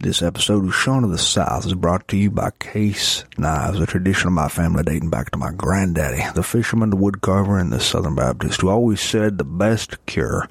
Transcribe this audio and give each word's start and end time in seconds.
This 0.00 0.22
episode 0.22 0.64
of 0.64 0.76
Sean 0.76 1.02
of 1.02 1.10
the 1.10 1.18
South 1.18 1.66
is 1.66 1.74
brought 1.74 2.06
to 2.06 2.16
you 2.16 2.30
by 2.30 2.52
Case 2.60 3.24
Knives, 3.36 3.80
a 3.80 3.86
tradition 3.86 4.28
of 4.28 4.32
my 4.32 4.46
family 4.46 4.84
dating 4.84 5.10
back 5.10 5.32
to 5.32 5.38
my 5.38 5.50
granddaddy, 5.50 6.22
the 6.36 6.44
fisherman, 6.44 6.90
the 6.90 6.96
woodcarver, 6.96 7.60
and 7.60 7.72
the 7.72 7.80
Southern 7.80 8.14
Baptist, 8.14 8.60
who 8.60 8.68
always 8.68 9.00
said 9.00 9.38
the 9.38 9.44
best 9.44 10.06
cure 10.06 10.46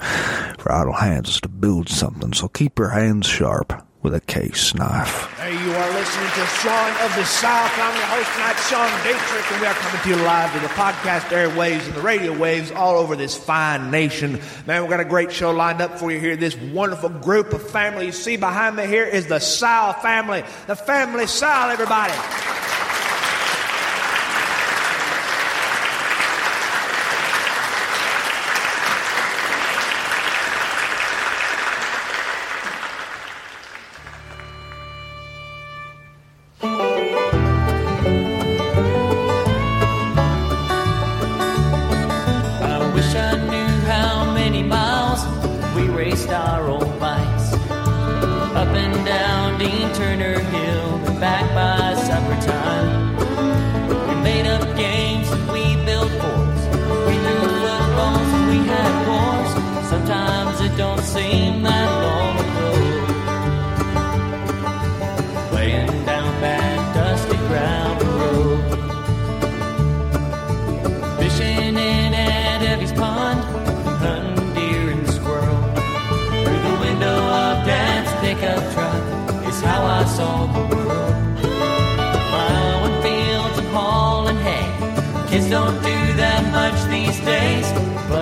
for 0.60 0.74
idle 0.74 0.92
hands 0.92 1.30
is 1.30 1.40
to 1.40 1.48
build 1.48 1.88
something. 1.88 2.34
So 2.34 2.50
keep 2.50 2.78
your 2.78 2.90
hands 2.90 3.26
sharp 3.26 3.87
with 4.08 4.16
a 4.16 4.22
case 4.22 4.74
knife. 4.74 5.34
Hey, 5.38 5.52
you 5.52 5.72
are 5.74 5.92
listening 5.92 6.30
to 6.30 6.46
Sean 6.62 6.92
of 7.04 7.14
the 7.18 7.26
South. 7.26 7.70
I'm 7.76 7.94
your 7.94 8.06
host 8.06 8.32
tonight, 8.36 8.56
Sean 8.70 9.04
Dietrich, 9.04 9.52
and 9.52 9.60
we 9.60 9.68
are 9.68 9.74
coming 9.74 10.02
to 10.02 10.10
you 10.10 10.16
live 10.26 10.54
to 10.54 10.60
the 10.60 10.74
podcast 10.76 11.24
airwaves 11.36 11.86
and 11.88 11.94
the 11.94 12.02
radio 12.02 12.32
waves 12.32 12.72
all 12.72 12.96
over 12.96 13.18
this 13.18 13.36
fine 13.36 13.92
nation. 13.92 14.40
Man, 14.66 14.82
we've 14.82 14.90
got 14.90 15.02
a 15.02 15.06
great 15.06 15.34
show 15.34 15.52
lined 15.52 15.82
up 15.82 16.00
for 16.00 16.10
you 16.10 16.22
here. 16.22 16.38
This 16.38 16.56
wonderful 16.56 17.10
group 17.10 17.52
of 17.52 17.70
family 17.70 18.06
you 18.06 18.12
see 18.14 18.38
behind 18.38 18.78
me 18.78 18.88
here 18.88 19.04
is 19.04 19.28
the 19.28 19.40
South 19.40 20.02
family. 20.02 20.42
The 20.68 20.78
family 20.78 21.28
South, 21.28 21.74
everybody. 21.74 22.14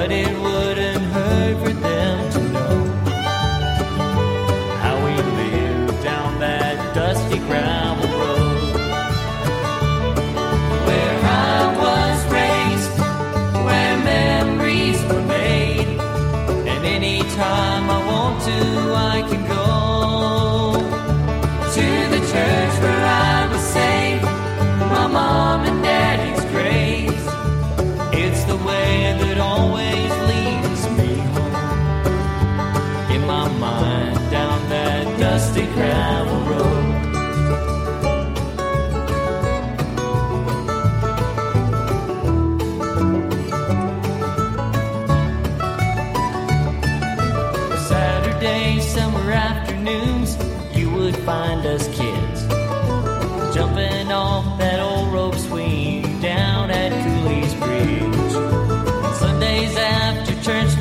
But 0.08 0.12
it 0.12 0.28
wouldn't 0.38 0.55
after 59.96 60.36
church 60.44 60.78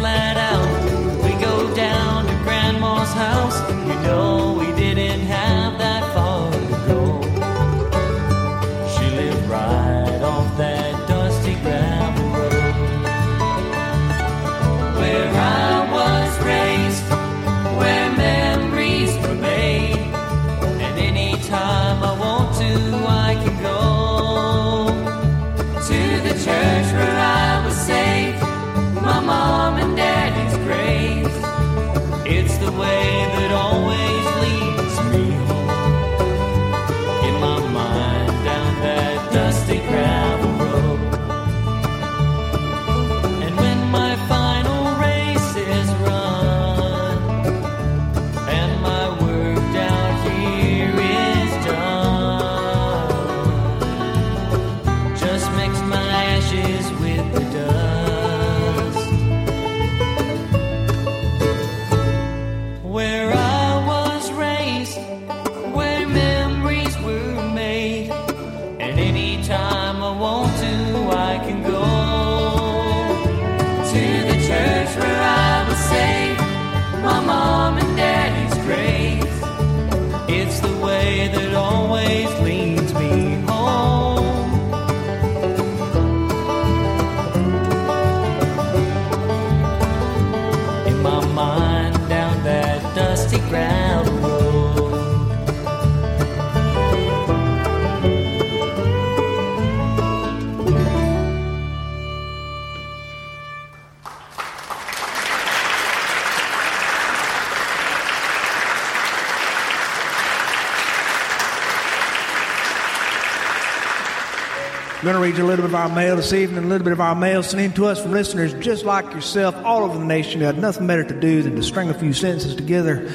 our 115.85 115.95
mail 115.95 116.17
this 116.17 116.33
evening, 116.33 116.65
a 116.65 116.67
little 116.67 116.83
bit 116.83 116.95
of 116.95 117.01
our 117.03 117.15
mail 117.15 117.43
sent 117.43 117.61
in 117.61 117.71
to 117.71 117.85
us 117.85 118.01
from 118.01 118.11
listeners 118.11 118.55
just 118.55 118.87
like 118.87 119.05
yourself 119.13 119.55
all 119.67 119.85
over 119.85 119.99
the 119.99 120.05
nation 120.07 120.41
who 120.41 120.47
had 120.47 120.57
nothing 120.57 120.87
better 120.87 121.05
to 121.05 121.21
do 121.21 121.43
than 121.43 121.55
to 121.57 121.63
string 121.63 121.91
a 121.91 121.95
few 121.95 122.15
sentences 122.15 122.55
together 122.55 123.07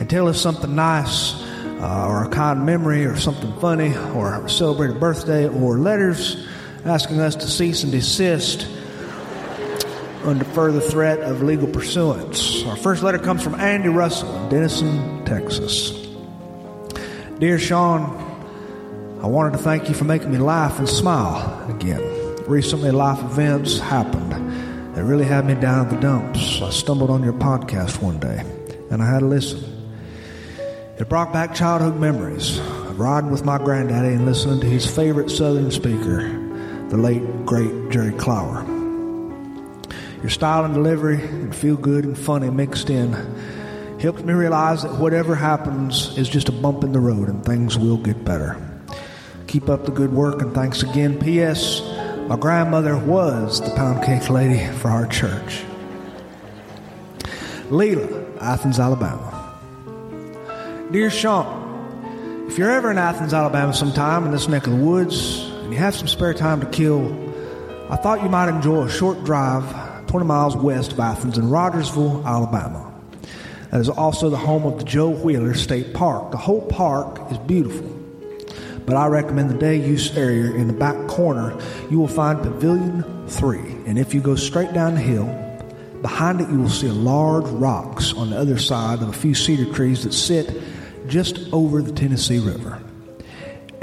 and 0.00 0.10
tell 0.10 0.26
us 0.26 0.40
something 0.40 0.74
nice 0.74 1.40
uh, 1.80 2.06
or 2.08 2.24
a 2.24 2.28
kind 2.28 2.66
memory 2.66 3.04
or 3.04 3.14
something 3.14 3.52
funny 3.60 3.96
or 4.12 4.48
celebrate 4.48 4.90
a 4.90 4.98
birthday 4.98 5.46
or 5.46 5.78
letters 5.78 6.48
asking 6.84 7.20
us 7.20 7.36
to 7.36 7.46
cease 7.46 7.84
and 7.84 7.92
desist 7.92 8.66
under 10.24 10.44
further 10.46 10.80
threat 10.80 11.20
of 11.20 11.44
legal 11.44 11.68
pursuance. 11.68 12.64
Our 12.64 12.76
first 12.76 13.04
letter 13.04 13.20
comes 13.20 13.44
from 13.44 13.54
Andy 13.54 13.88
Russell 13.88 14.34
in 14.34 14.48
Denison, 14.48 15.24
Texas. 15.24 15.92
Dear 17.38 17.60
Sean, 17.60 18.26
I 19.22 19.28
wanted 19.28 19.52
to 19.52 19.58
thank 19.58 19.88
you 19.88 19.94
for 19.94 20.04
making 20.04 20.32
me 20.32 20.38
laugh 20.38 20.80
and 20.80 20.88
smile 20.88 21.70
again. 21.70 22.15
Recently, 22.48 22.92
life 22.92 23.18
events 23.24 23.80
happened 23.80 24.30
that 24.94 25.02
really 25.02 25.24
had 25.24 25.44
me 25.44 25.54
down 25.54 25.88
the 25.88 26.00
dumps. 26.00 26.62
I 26.62 26.70
stumbled 26.70 27.10
on 27.10 27.24
your 27.24 27.32
podcast 27.32 28.00
one 28.00 28.20
day 28.20 28.38
and 28.90 29.02
I 29.02 29.10
had 29.10 29.18
to 29.20 29.26
listen. 29.26 29.64
It 30.96 31.08
brought 31.08 31.32
back 31.32 31.54
childhood 31.54 32.00
memories 32.00 32.58
of 32.58 33.00
riding 33.00 33.32
with 33.32 33.44
my 33.44 33.58
granddaddy 33.58 34.14
and 34.14 34.24
listening 34.26 34.60
to 34.60 34.66
his 34.66 34.86
favorite 34.86 35.28
Southern 35.28 35.72
speaker, 35.72 36.22
the 36.88 36.96
late, 36.96 37.44
great 37.44 37.90
Jerry 37.90 38.12
Clower. 38.12 38.64
Your 40.20 40.30
style 40.30 40.64
and 40.64 40.72
delivery 40.72 41.20
and 41.20 41.54
feel 41.54 41.76
good 41.76 42.04
and 42.04 42.16
funny 42.16 42.48
mixed 42.48 42.90
in 42.90 43.12
helped 43.98 44.24
me 44.24 44.32
realize 44.32 44.84
that 44.84 44.92
whatever 45.00 45.34
happens 45.34 46.16
is 46.16 46.28
just 46.28 46.48
a 46.48 46.52
bump 46.52 46.84
in 46.84 46.92
the 46.92 47.00
road 47.00 47.28
and 47.28 47.44
things 47.44 47.76
will 47.76 47.98
get 47.98 48.24
better. 48.24 48.56
Keep 49.48 49.68
up 49.68 49.84
the 49.84 49.92
good 49.92 50.12
work 50.12 50.42
and 50.42 50.54
thanks 50.54 50.84
again. 50.84 51.18
P.S. 51.18 51.80
My 52.28 52.36
grandmother 52.36 52.98
was 52.98 53.60
the 53.60 53.70
pound 53.76 54.04
cake 54.04 54.28
lady 54.28 54.66
for 54.78 54.88
our 54.88 55.06
church. 55.06 55.62
Leela, 57.70 58.36
Athens, 58.40 58.80
Alabama. 58.80 59.54
Dear 60.90 61.08
Sean, 61.08 62.46
if 62.48 62.58
you're 62.58 62.70
ever 62.70 62.90
in 62.90 62.98
Athens, 62.98 63.32
Alabama 63.32 63.72
sometime 63.72 64.24
in 64.24 64.32
this 64.32 64.48
neck 64.48 64.66
of 64.66 64.72
the 64.72 64.84
woods 64.84 65.44
and 65.62 65.72
you 65.72 65.78
have 65.78 65.94
some 65.94 66.08
spare 66.08 66.34
time 66.34 66.60
to 66.60 66.66
kill, 66.66 67.12
I 67.90 67.96
thought 67.96 68.24
you 68.24 68.28
might 68.28 68.48
enjoy 68.48 68.86
a 68.86 68.90
short 68.90 69.22
drive 69.22 70.08
20 70.08 70.26
miles 70.26 70.56
west 70.56 70.92
of 70.92 70.98
Athens 70.98 71.38
in 71.38 71.48
Rogersville, 71.48 72.26
Alabama. 72.26 72.92
That 73.70 73.80
is 73.80 73.88
also 73.88 74.30
the 74.30 74.36
home 74.36 74.64
of 74.64 74.78
the 74.78 74.84
Joe 74.84 75.10
Wheeler 75.10 75.54
State 75.54 75.94
Park. 75.94 76.32
The 76.32 76.38
whole 76.38 76.62
park 76.62 77.30
is 77.30 77.38
beautiful, 77.38 77.95
but 78.86 78.96
I 78.96 79.06
recommend 79.08 79.50
the 79.50 79.58
day 79.58 79.76
use 79.76 80.16
area 80.16 80.54
in 80.54 80.68
the 80.68 80.72
back 80.72 81.08
corner. 81.08 81.58
You 81.90 81.98
will 81.98 82.08
find 82.08 82.40
Pavilion 82.40 83.28
3, 83.28 83.58
and 83.86 83.98
if 83.98 84.14
you 84.14 84.20
go 84.20 84.36
straight 84.36 84.72
down 84.72 84.94
the 84.94 85.00
hill, 85.00 85.26
behind 86.00 86.40
it 86.40 86.48
you 86.48 86.60
will 86.60 86.68
see 86.68 86.88
large 86.88 87.46
rocks 87.46 88.12
on 88.14 88.30
the 88.30 88.38
other 88.38 88.58
side 88.58 89.02
of 89.02 89.08
a 89.08 89.12
few 89.12 89.34
cedar 89.34 89.70
trees 89.72 90.04
that 90.04 90.12
sit 90.12 90.62
just 91.08 91.52
over 91.52 91.82
the 91.82 91.92
Tennessee 91.92 92.38
River. 92.38 92.80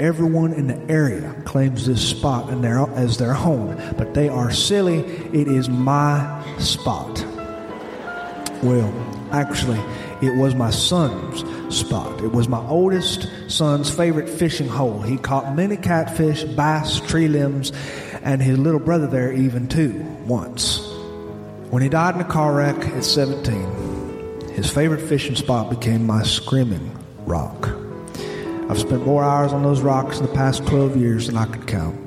Everyone 0.00 0.52
in 0.52 0.66
the 0.66 0.80
area 0.90 1.34
claims 1.44 1.86
this 1.86 2.06
spot 2.06 2.50
as 2.50 3.16
their 3.16 3.32
home, 3.32 3.76
but 3.96 4.12
they 4.12 4.28
are 4.28 4.50
silly. 4.50 4.98
It 4.98 5.46
is 5.46 5.68
my 5.68 6.42
spot. 6.58 7.24
Well, 8.62 8.92
actually, 9.30 9.80
it 10.26 10.36
was 10.36 10.54
my 10.54 10.70
son's 10.70 11.44
spot. 11.74 12.20
It 12.22 12.32
was 12.32 12.48
my 12.48 12.64
oldest 12.68 13.28
son's 13.48 13.90
favorite 13.90 14.28
fishing 14.28 14.68
hole. 14.68 15.02
He 15.02 15.16
caught 15.16 15.54
many 15.54 15.76
catfish, 15.76 16.44
bass, 16.44 17.00
tree 17.00 17.28
limbs, 17.28 17.72
and 18.22 18.42
his 18.42 18.58
little 18.58 18.80
brother 18.80 19.06
there 19.06 19.32
even 19.32 19.68
too, 19.68 19.92
once. 20.26 20.78
When 21.70 21.82
he 21.82 21.88
died 21.88 22.14
in 22.14 22.20
a 22.20 22.24
car 22.24 22.54
wreck 22.54 22.76
at 22.76 23.04
17, 23.04 24.50
his 24.54 24.70
favorite 24.70 25.00
fishing 25.00 25.34
spot 25.34 25.70
became 25.70 26.06
my 26.06 26.22
screaming 26.22 26.96
rock. 27.26 27.68
I've 28.68 28.78
spent 28.78 29.04
more 29.04 29.22
hours 29.22 29.52
on 29.52 29.62
those 29.62 29.82
rocks 29.82 30.18
in 30.18 30.26
the 30.26 30.32
past 30.32 30.66
12 30.66 30.96
years 30.96 31.26
than 31.26 31.36
I 31.36 31.46
could 31.46 31.66
count. 31.66 32.00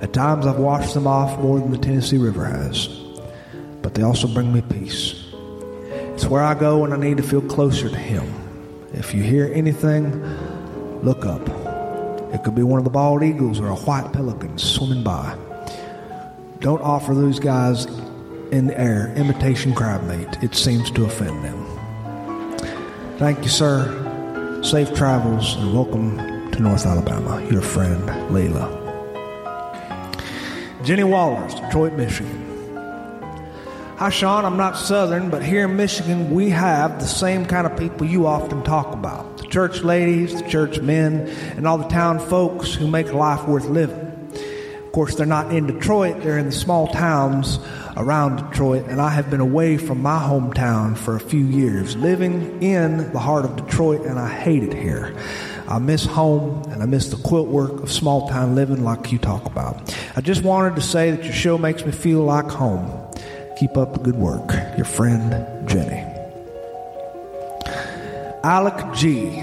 At 0.00 0.12
times 0.12 0.46
I've 0.46 0.58
washed 0.58 0.94
them 0.94 1.06
off 1.06 1.38
more 1.40 1.58
than 1.58 1.72
the 1.72 1.78
Tennessee 1.78 2.18
River 2.18 2.44
has, 2.44 2.86
but 3.82 3.94
they 3.94 4.02
also 4.02 4.28
bring 4.28 4.52
me 4.52 4.60
peace. 4.60 5.17
Where 6.28 6.42
I 6.42 6.52
go 6.52 6.80
when 6.80 6.92
I 6.92 6.98
need 6.98 7.16
to 7.16 7.22
feel 7.22 7.40
closer 7.40 7.88
to 7.88 7.96
Him. 7.96 8.30
If 8.92 9.14
you 9.14 9.22
hear 9.22 9.50
anything, 9.54 10.22
look 11.02 11.24
up. 11.24 11.40
It 12.34 12.44
could 12.44 12.54
be 12.54 12.62
one 12.62 12.76
of 12.76 12.84
the 12.84 12.90
bald 12.90 13.22
eagles 13.22 13.58
or 13.58 13.68
a 13.68 13.74
white 13.74 14.12
pelican 14.12 14.58
swimming 14.58 15.02
by. 15.02 15.34
Don't 16.60 16.82
offer 16.82 17.14
those 17.14 17.40
guys 17.40 17.86
in 18.50 18.66
the 18.66 18.78
air 18.78 19.10
imitation 19.16 19.74
crab 19.74 20.02
meat. 20.04 20.28
It 20.42 20.54
seems 20.54 20.90
to 20.90 21.06
offend 21.06 21.42
them. 21.42 21.64
Thank 23.16 23.42
you, 23.42 23.48
sir. 23.48 24.60
Safe 24.62 24.94
travels 24.94 25.56
and 25.56 25.72
welcome 25.72 26.18
to 26.50 26.60
North 26.60 26.84
Alabama. 26.84 27.42
Your 27.50 27.62
friend, 27.62 28.02
Layla. 28.30 28.68
Jenny 30.84 31.04
Wallers, 31.04 31.58
Detroit, 31.58 31.94
Michigan. 31.94 32.47
Hi, 33.98 34.10
Sean. 34.10 34.44
I'm 34.44 34.56
not 34.56 34.78
Southern, 34.78 35.28
but 35.28 35.42
here 35.42 35.64
in 35.64 35.74
Michigan, 35.74 36.30
we 36.30 36.50
have 36.50 37.00
the 37.00 37.06
same 37.08 37.44
kind 37.44 37.66
of 37.66 37.76
people 37.76 38.06
you 38.06 38.28
often 38.28 38.62
talk 38.62 38.92
about 38.94 39.38
the 39.38 39.48
church 39.48 39.82
ladies, 39.82 40.40
the 40.40 40.48
church 40.48 40.78
men, 40.80 41.26
and 41.56 41.66
all 41.66 41.78
the 41.78 41.88
town 41.88 42.20
folks 42.20 42.72
who 42.72 42.86
make 42.86 43.12
life 43.12 43.48
worth 43.48 43.64
living. 43.64 43.98
Of 44.86 44.92
course, 44.92 45.16
they're 45.16 45.26
not 45.26 45.52
in 45.52 45.66
Detroit, 45.66 46.22
they're 46.22 46.38
in 46.38 46.46
the 46.46 46.52
small 46.52 46.86
towns 46.86 47.58
around 47.96 48.36
Detroit, 48.36 48.86
and 48.86 49.00
I 49.00 49.08
have 49.08 49.30
been 49.30 49.40
away 49.40 49.78
from 49.78 50.00
my 50.00 50.20
hometown 50.20 50.96
for 50.96 51.16
a 51.16 51.20
few 51.20 51.44
years, 51.46 51.96
living 51.96 52.62
in 52.62 53.10
the 53.12 53.18
heart 53.18 53.44
of 53.44 53.56
Detroit, 53.56 54.02
and 54.02 54.16
I 54.16 54.28
hate 54.28 54.62
it 54.62 54.74
here. 54.74 55.12
I 55.66 55.80
miss 55.80 56.04
home 56.04 56.62
and 56.70 56.84
I 56.84 56.86
miss 56.86 57.08
the 57.08 57.16
quilt 57.16 57.48
work 57.48 57.82
of 57.82 57.90
small 57.90 58.28
town 58.28 58.54
living 58.54 58.84
like 58.84 59.10
you 59.10 59.18
talk 59.18 59.44
about. 59.46 59.92
I 60.14 60.20
just 60.20 60.44
wanted 60.44 60.76
to 60.76 60.82
say 60.82 61.10
that 61.10 61.24
your 61.24 61.34
show 61.34 61.58
makes 61.58 61.84
me 61.84 61.90
feel 61.90 62.22
like 62.22 62.46
home. 62.46 62.97
Keep 63.58 63.76
up 63.76 63.92
the 63.92 63.98
good 63.98 64.14
work. 64.14 64.52
Your 64.76 64.84
friend, 64.84 65.68
Jenny. 65.68 66.04
Alec 68.44 68.94
G., 68.94 69.42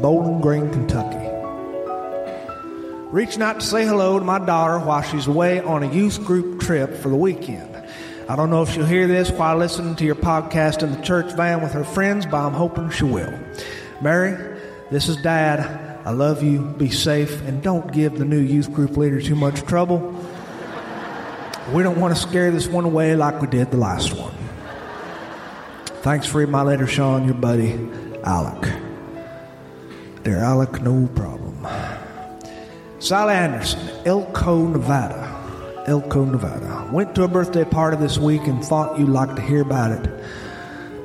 Bowling 0.00 0.40
Green, 0.40 0.70
Kentucky. 0.70 1.28
Reaching 3.10 3.42
out 3.42 3.58
to 3.58 3.66
say 3.66 3.84
hello 3.84 4.20
to 4.20 4.24
my 4.24 4.38
daughter 4.38 4.78
while 4.78 5.02
she's 5.02 5.26
away 5.26 5.58
on 5.58 5.82
a 5.82 5.92
youth 5.92 6.24
group 6.24 6.60
trip 6.60 6.94
for 6.98 7.08
the 7.08 7.16
weekend. 7.16 7.74
I 8.28 8.36
don't 8.36 8.50
know 8.50 8.62
if 8.62 8.70
she'll 8.70 8.86
hear 8.86 9.08
this 9.08 9.30
while 9.32 9.56
listening 9.56 9.96
to 9.96 10.04
your 10.04 10.14
podcast 10.14 10.84
in 10.84 10.92
the 10.92 11.02
church 11.02 11.32
van 11.32 11.60
with 11.60 11.72
her 11.72 11.82
friends, 11.82 12.26
but 12.26 12.36
I'm 12.36 12.52
hoping 12.52 12.90
she 12.90 13.04
will. 13.04 13.32
Mary, 14.00 14.36
this 14.92 15.08
is 15.08 15.16
Dad. 15.16 15.60
I 16.06 16.12
love 16.12 16.44
you. 16.44 16.60
Be 16.60 16.90
safe. 16.90 17.40
And 17.42 17.60
don't 17.62 17.92
give 17.92 18.18
the 18.18 18.24
new 18.24 18.38
youth 18.38 18.72
group 18.72 18.96
leader 18.96 19.20
too 19.20 19.34
much 19.34 19.62
trouble. 19.62 20.14
We 21.72 21.82
don't 21.82 22.00
want 22.00 22.16
to 22.16 22.20
scare 22.20 22.50
this 22.50 22.66
one 22.66 22.84
away 22.84 23.14
like 23.14 23.42
we 23.42 23.46
did 23.46 23.70
the 23.70 23.76
last 23.76 24.14
one. 24.14 24.32
Thanks 26.02 26.26
for 26.26 26.38
reading 26.38 26.52
my 26.52 26.62
letter, 26.62 26.86
Sean, 26.86 27.26
your 27.26 27.34
buddy, 27.34 27.78
Alec. 28.24 28.72
Dear 30.22 30.38
Alec, 30.38 30.80
no 30.80 31.06
problem. 31.08 31.66
Sally 33.00 33.34
Anderson, 33.34 33.86
Elko, 34.06 34.66
Nevada. 34.66 35.84
Elko, 35.86 36.24
Nevada. 36.24 36.88
Went 36.90 37.14
to 37.16 37.24
a 37.24 37.28
birthday 37.28 37.64
party 37.64 37.98
this 37.98 38.16
week 38.16 38.46
and 38.46 38.64
thought 38.64 38.98
you'd 38.98 39.10
like 39.10 39.36
to 39.36 39.42
hear 39.42 39.60
about 39.60 39.90
it. 39.90 40.04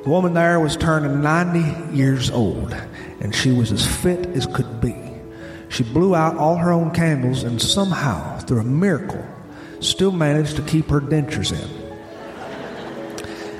The 0.04 0.08
woman 0.08 0.32
there 0.32 0.60
was 0.60 0.78
turning 0.78 1.20
90 1.20 1.94
years 1.94 2.30
old, 2.30 2.74
and 3.20 3.34
she 3.34 3.52
was 3.52 3.70
as 3.70 3.86
fit 3.86 4.26
as 4.28 4.46
could 4.46 4.80
be. 4.80 4.96
She 5.68 5.82
blew 5.82 6.14
out 6.14 6.36
all 6.36 6.56
her 6.56 6.72
own 6.72 6.90
candles 6.90 7.42
and 7.42 7.60
somehow, 7.60 8.38
through 8.38 8.60
a 8.60 8.64
miracle, 8.64 9.24
still 9.84 10.12
managed 10.12 10.56
to 10.56 10.62
keep 10.62 10.88
her 10.90 11.00
dentures 11.00 11.52
in. 11.52 11.84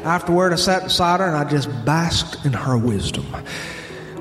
Afterward, 0.04 0.52
I 0.52 0.56
sat 0.56 0.84
beside 0.84 1.20
her 1.20 1.26
and 1.26 1.36
I 1.36 1.48
just 1.48 1.68
basked 1.84 2.44
in 2.44 2.52
her 2.52 2.76
wisdom. 2.76 3.24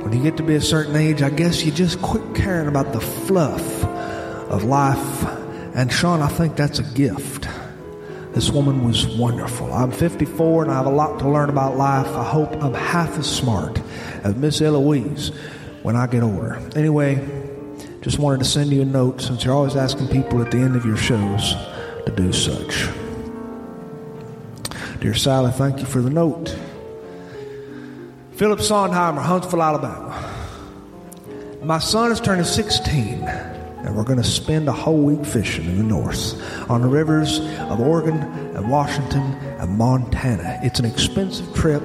When 0.01 0.13
you 0.13 0.22
get 0.22 0.38
to 0.38 0.43
be 0.43 0.55
a 0.55 0.62
certain 0.62 0.95
age, 0.95 1.22
I 1.22 1.29
guess 1.29 1.63
you 1.63 1.72
just 1.72 2.01
quit 2.01 2.36
caring 2.36 2.67
about 2.67 2.93
the 2.93 3.01
fluff 3.01 3.83
of 3.83 4.63
life 4.63 5.24
and 5.75 5.91
Sean, 5.91 6.22
I 6.22 6.27
think 6.27 6.55
that's 6.55 6.77
a 6.77 6.83
gift. 6.83 7.48
This 8.33 8.51
woman 8.51 8.83
was 8.86 9.07
wonderful. 9.07 9.74
I'm 9.74 9.91
54 9.91 10.63
and 10.63 10.72
I 10.72 10.75
have 10.75 10.86
a 10.86 10.91
lot 10.91 11.19
to 11.19 11.29
learn 11.29 11.50
about 11.50 11.77
life. 11.77 12.07
I 12.07 12.24
hope 12.24 12.63
I'm 12.63 12.75
half 12.75 13.17
as 13.17 13.27
smart 13.27 13.81
as 14.24 14.36
Miss 14.36 14.62
Eloise 14.62 15.29
when 15.81 15.95
I 15.95 16.05
get 16.05 16.22
older. 16.22 16.62
Anyway, 16.75 17.15
just 18.01 18.19
wanted 18.19 18.39
to 18.39 18.45
send 18.45 18.72
you 18.72 18.83
a 18.83 18.86
note 18.86 19.22
since 19.22 19.43
you're 19.43 19.53
always 19.53 19.75
asking 19.75 20.10
people 20.10 20.41
at 20.43 20.51
the 20.51 20.60
end 20.60 20.75
of 20.75 20.86
your 20.86 20.98
shows 20.98 21.55
to 22.05 22.12
do 22.15 22.31
such. 22.31 22.88
Dear 25.00 25.13
Sally, 25.13 25.51
thank 25.51 25.79
you 25.79 25.86
for 25.86 26.01
the 26.01 26.10
note. 26.10 26.57
Philip 28.33 28.60
Sondheimer, 28.60 29.22
Huntsville, 29.22 29.62
Alabama. 29.62 30.29
My 31.63 31.79
son 31.79 32.12
is 32.12 32.19
turning 32.19 32.45
16 32.45 33.24
and 33.83 33.95
we're 33.98 34.03
going 34.03 34.22
to 34.22 34.24
spend 34.24 34.67
a 34.69 34.72
whole 34.72 35.01
week 35.01 35.25
fishing 35.25 35.65
in 35.65 35.77
the 35.77 35.83
north 35.83 36.41
on 36.69 36.81
the 36.81 36.88
rivers 36.88 37.39
of 37.39 37.81
Oregon 37.81 38.15
and 38.55 38.69
Washington 38.69 39.22
and 39.60 39.77
Montana. 39.77 40.60
It's 40.63 40.79
an 40.79 40.86
expensive 40.86 41.53
trip. 41.53 41.83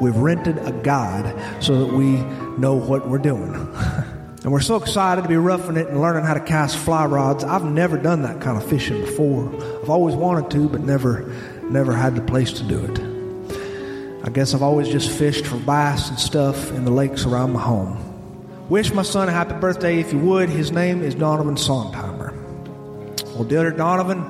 We've 0.00 0.16
rented 0.16 0.58
a 0.58 0.72
guide 0.72 1.32
so 1.62 1.78
that 1.78 1.94
we 1.94 2.16
know 2.58 2.74
what 2.74 3.08
we're 3.08 3.18
doing. 3.18 3.54
and 4.48 4.52
we're 4.54 4.60
so 4.60 4.76
excited 4.76 5.20
to 5.20 5.28
be 5.28 5.36
roughing 5.36 5.76
it 5.76 5.88
and 5.88 6.00
learning 6.00 6.24
how 6.24 6.32
to 6.32 6.40
cast 6.40 6.78
fly 6.78 7.04
rods. 7.04 7.44
I've 7.44 7.66
never 7.66 7.98
done 7.98 8.22
that 8.22 8.40
kind 8.40 8.56
of 8.56 8.66
fishing 8.66 8.98
before. 9.02 9.54
I've 9.82 9.90
always 9.90 10.14
wanted 10.14 10.50
to, 10.52 10.70
but 10.70 10.80
never 10.80 11.30
never 11.64 11.92
had 11.92 12.14
the 12.14 12.22
place 12.22 12.50
to 12.52 12.62
do 12.62 12.82
it. 12.82 12.98
I 14.26 14.30
guess 14.30 14.54
I've 14.54 14.62
always 14.62 14.88
just 14.88 15.10
fished 15.10 15.44
for 15.44 15.58
bass 15.58 16.08
and 16.08 16.18
stuff 16.18 16.70
in 16.70 16.86
the 16.86 16.90
lakes 16.90 17.26
around 17.26 17.52
my 17.52 17.60
home. 17.60 17.98
Wish 18.70 18.90
my 18.94 19.02
son 19.02 19.28
a 19.28 19.32
happy 19.32 19.52
birthday 19.52 20.00
if 20.00 20.14
you 20.14 20.18
would. 20.20 20.48
His 20.48 20.72
name 20.72 21.02
is 21.02 21.14
Donovan 21.14 21.56
Sondheimer. 21.56 22.32
Well, 23.34 23.44
dear 23.44 23.70
Donovan, 23.70 24.24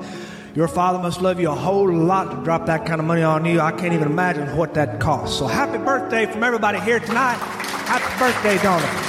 your 0.53 0.67
father 0.67 0.99
must 0.99 1.21
love 1.21 1.39
you 1.39 1.49
a 1.49 1.55
whole 1.55 1.89
lot 1.89 2.29
to 2.31 2.43
drop 2.43 2.65
that 2.65 2.85
kind 2.85 2.99
of 2.99 3.07
money 3.07 3.23
on 3.23 3.45
you. 3.45 3.61
I 3.61 3.71
can't 3.71 3.93
even 3.93 4.09
imagine 4.09 4.57
what 4.57 4.73
that 4.73 4.99
costs. 4.99 5.39
So 5.39 5.47
happy 5.47 5.77
birthday 5.77 6.25
from 6.25 6.43
everybody 6.43 6.81
here 6.81 6.99
tonight. 6.99 7.37
Happy 7.37 8.19
birthday, 8.19 8.61
Donovan. 8.61 9.08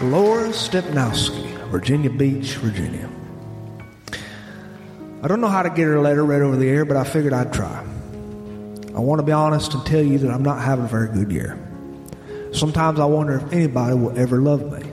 Laura 0.00 0.50
Stepnowski, 0.50 1.42
Virginia 1.70 2.08
Beach, 2.08 2.54
Virginia. 2.54 3.10
I 5.24 5.26
don't 5.26 5.40
know 5.40 5.48
how 5.48 5.64
to 5.64 5.70
get 5.70 5.86
her 5.86 6.00
letter 6.00 6.24
read 6.24 6.40
over 6.40 6.54
the 6.54 6.68
air, 6.68 6.84
but 6.84 6.96
I 6.96 7.02
figured 7.02 7.32
I'd 7.32 7.52
try. 7.52 7.84
I 8.94 9.00
want 9.00 9.18
to 9.18 9.24
be 9.24 9.32
honest 9.32 9.74
and 9.74 9.84
tell 9.84 10.00
you 10.00 10.18
that 10.18 10.30
I'm 10.30 10.44
not 10.44 10.62
having 10.62 10.84
a 10.84 10.88
very 10.88 11.08
good 11.08 11.32
year. 11.32 11.58
Sometimes 12.52 13.00
I 13.00 13.06
wonder 13.06 13.38
if 13.38 13.52
anybody 13.52 13.96
will 13.96 14.16
ever 14.16 14.40
love 14.40 14.70
me. 14.70 14.88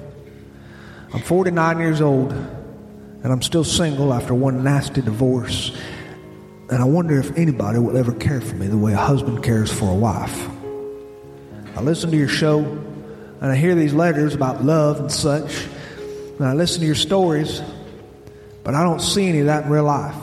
I'm 1.14 1.22
49 1.22 1.78
years 1.78 2.02
old, 2.02 2.32
and 2.32 3.32
I'm 3.32 3.44
still 3.44 3.64
single 3.64 4.12
after 4.12 4.34
one 4.34 4.64
nasty 4.64 5.04
divorce, 5.04 5.80
and 6.72 6.82
I 6.82 6.86
wonder 6.86 7.20
if 7.20 7.38
anybody 7.38 7.78
will 7.78 7.96
ever 7.96 8.12
care 8.12 8.42
for 8.42 8.56
me 8.56 8.66
the 8.66 8.78
way 8.78 8.94
a 8.94 8.98
husband 8.98 9.44
cares 9.44 9.72
for 9.72 9.88
a 9.88 9.96
wife. 9.96 10.50
I 11.76 11.82
listen 11.82 12.10
to 12.10 12.18
your 12.18 12.28
show, 12.28 12.64
and 13.42 13.52
I 13.52 13.56
hear 13.56 13.76
these 13.76 13.94
letters 13.94 14.34
about 14.34 14.64
love 14.64 15.00
and 15.00 15.12
such, 15.12 15.66
and 16.38 16.46
I 16.46 16.54
listen 16.54 16.82
to 16.82 16.86
your 16.86 16.96
stories, 16.96 17.62
but 18.64 18.76
I 18.76 18.84
don't 18.84 19.02
see 19.02 19.28
any 19.28 19.40
of 19.40 19.46
that 19.48 19.66
in 19.66 19.70
real 19.70 19.84
life. 19.84 20.16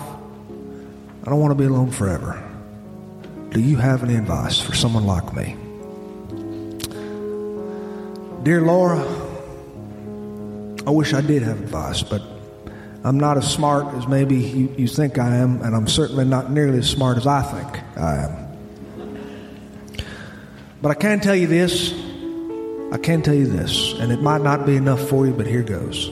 I 1.24 1.30
don't 1.30 1.40
want 1.40 1.52
to 1.52 1.56
be 1.56 1.64
alone 1.64 1.90
forever. 1.90 2.42
Do 3.50 3.60
you 3.60 3.76
have 3.76 4.02
any 4.02 4.16
advice 4.16 4.60
for 4.60 4.74
someone 4.74 5.06
like 5.06 5.34
me? 5.34 5.56
Dear 8.42 8.62
Laura, 8.62 8.98
I 10.84 10.90
wish 10.90 11.14
I 11.14 11.20
did 11.20 11.42
have 11.42 11.60
advice, 11.60 12.02
but 12.02 12.22
I'm 13.04 13.20
not 13.20 13.36
as 13.36 13.48
smart 13.48 13.94
as 13.94 14.08
maybe 14.08 14.36
you, 14.36 14.74
you 14.76 14.88
think 14.88 15.18
I 15.18 15.36
am, 15.36 15.62
and 15.62 15.76
I'm 15.76 15.86
certainly 15.86 16.24
not 16.24 16.50
nearly 16.50 16.78
as 16.78 16.90
smart 16.90 17.18
as 17.18 17.26
I 17.26 17.42
think 17.42 17.98
I 17.98 18.24
am. 18.24 20.06
But 20.80 20.90
I 20.90 20.94
can 20.94 21.20
tell 21.20 21.36
you 21.36 21.46
this. 21.46 21.92
I 22.92 22.98
can 22.98 23.22
tell 23.22 23.34
you 23.34 23.46
this, 23.46 23.94
and 23.94 24.12
it 24.12 24.20
might 24.20 24.42
not 24.42 24.66
be 24.66 24.76
enough 24.76 25.00
for 25.08 25.26
you, 25.26 25.32
but 25.32 25.46
here 25.46 25.62
goes. 25.62 26.08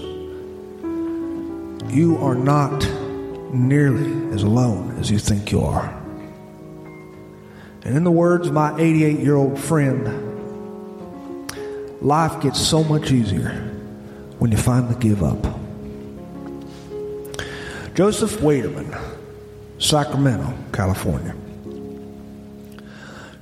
You 1.93 2.17
are 2.23 2.35
not 2.35 2.89
nearly 3.53 4.33
as 4.35 4.43
alone 4.43 4.97
as 4.99 5.11
you 5.11 5.19
think 5.19 5.53
you 5.53 5.61
are. 5.61 5.95
And 7.85 7.95
in 7.95 8.03
the 8.03 8.11
words 8.11 8.47
of 8.47 8.55
my 8.55 8.75
88 8.81 9.21
year 9.21 9.37
old 9.37 9.59
friend, 9.59 10.09
life 12.01 12.41
gets 12.41 12.59
so 12.67 12.83
much 12.83 13.13
easier 13.13 13.51
when 14.39 14.51
you 14.51 14.57
finally 14.57 14.97
give 15.01 15.23
up. 15.23 15.43
Joseph 17.95 18.39
Waderman, 18.39 18.99
Sacramento, 19.79 20.55
California. 20.73 21.35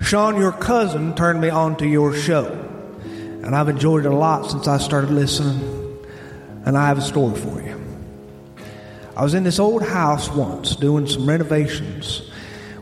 Sean, 0.00 0.36
your 0.36 0.50
cousin 0.50 1.14
turned 1.14 1.40
me 1.40 1.50
on 1.50 1.76
to 1.76 1.86
your 1.86 2.12
show, 2.12 2.67
and 3.42 3.54
I've 3.54 3.68
enjoyed 3.68 4.04
it 4.04 4.08
a 4.08 4.14
lot 4.14 4.50
since 4.50 4.66
I 4.68 4.78
started 4.78 5.10
listening, 5.10 6.06
and 6.64 6.76
I 6.76 6.88
have 6.88 6.98
a 6.98 7.02
story 7.02 7.38
for 7.38 7.62
you. 7.62 7.80
I 9.16 9.22
was 9.22 9.34
in 9.34 9.42
this 9.42 9.58
old 9.58 9.82
house 9.82 10.28
once 10.30 10.76
doing 10.76 11.06
some 11.06 11.28
renovations. 11.28 12.30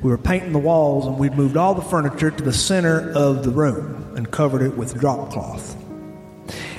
We 0.02 0.10
were 0.10 0.18
painting 0.18 0.52
the 0.52 0.58
walls, 0.58 1.06
and 1.06 1.18
we'd 1.18 1.34
moved 1.34 1.56
all 1.56 1.75
the 1.75 1.82
furniture 1.82 2.30
to 2.30 2.42
the 2.42 2.52
center 2.52 3.10
of 3.12 3.42
the 3.42 3.50
room 3.50 4.14
and 4.16 4.30
covered 4.30 4.62
it 4.62 4.76
with 4.76 4.98
drop 4.98 5.30
cloth. 5.30 5.76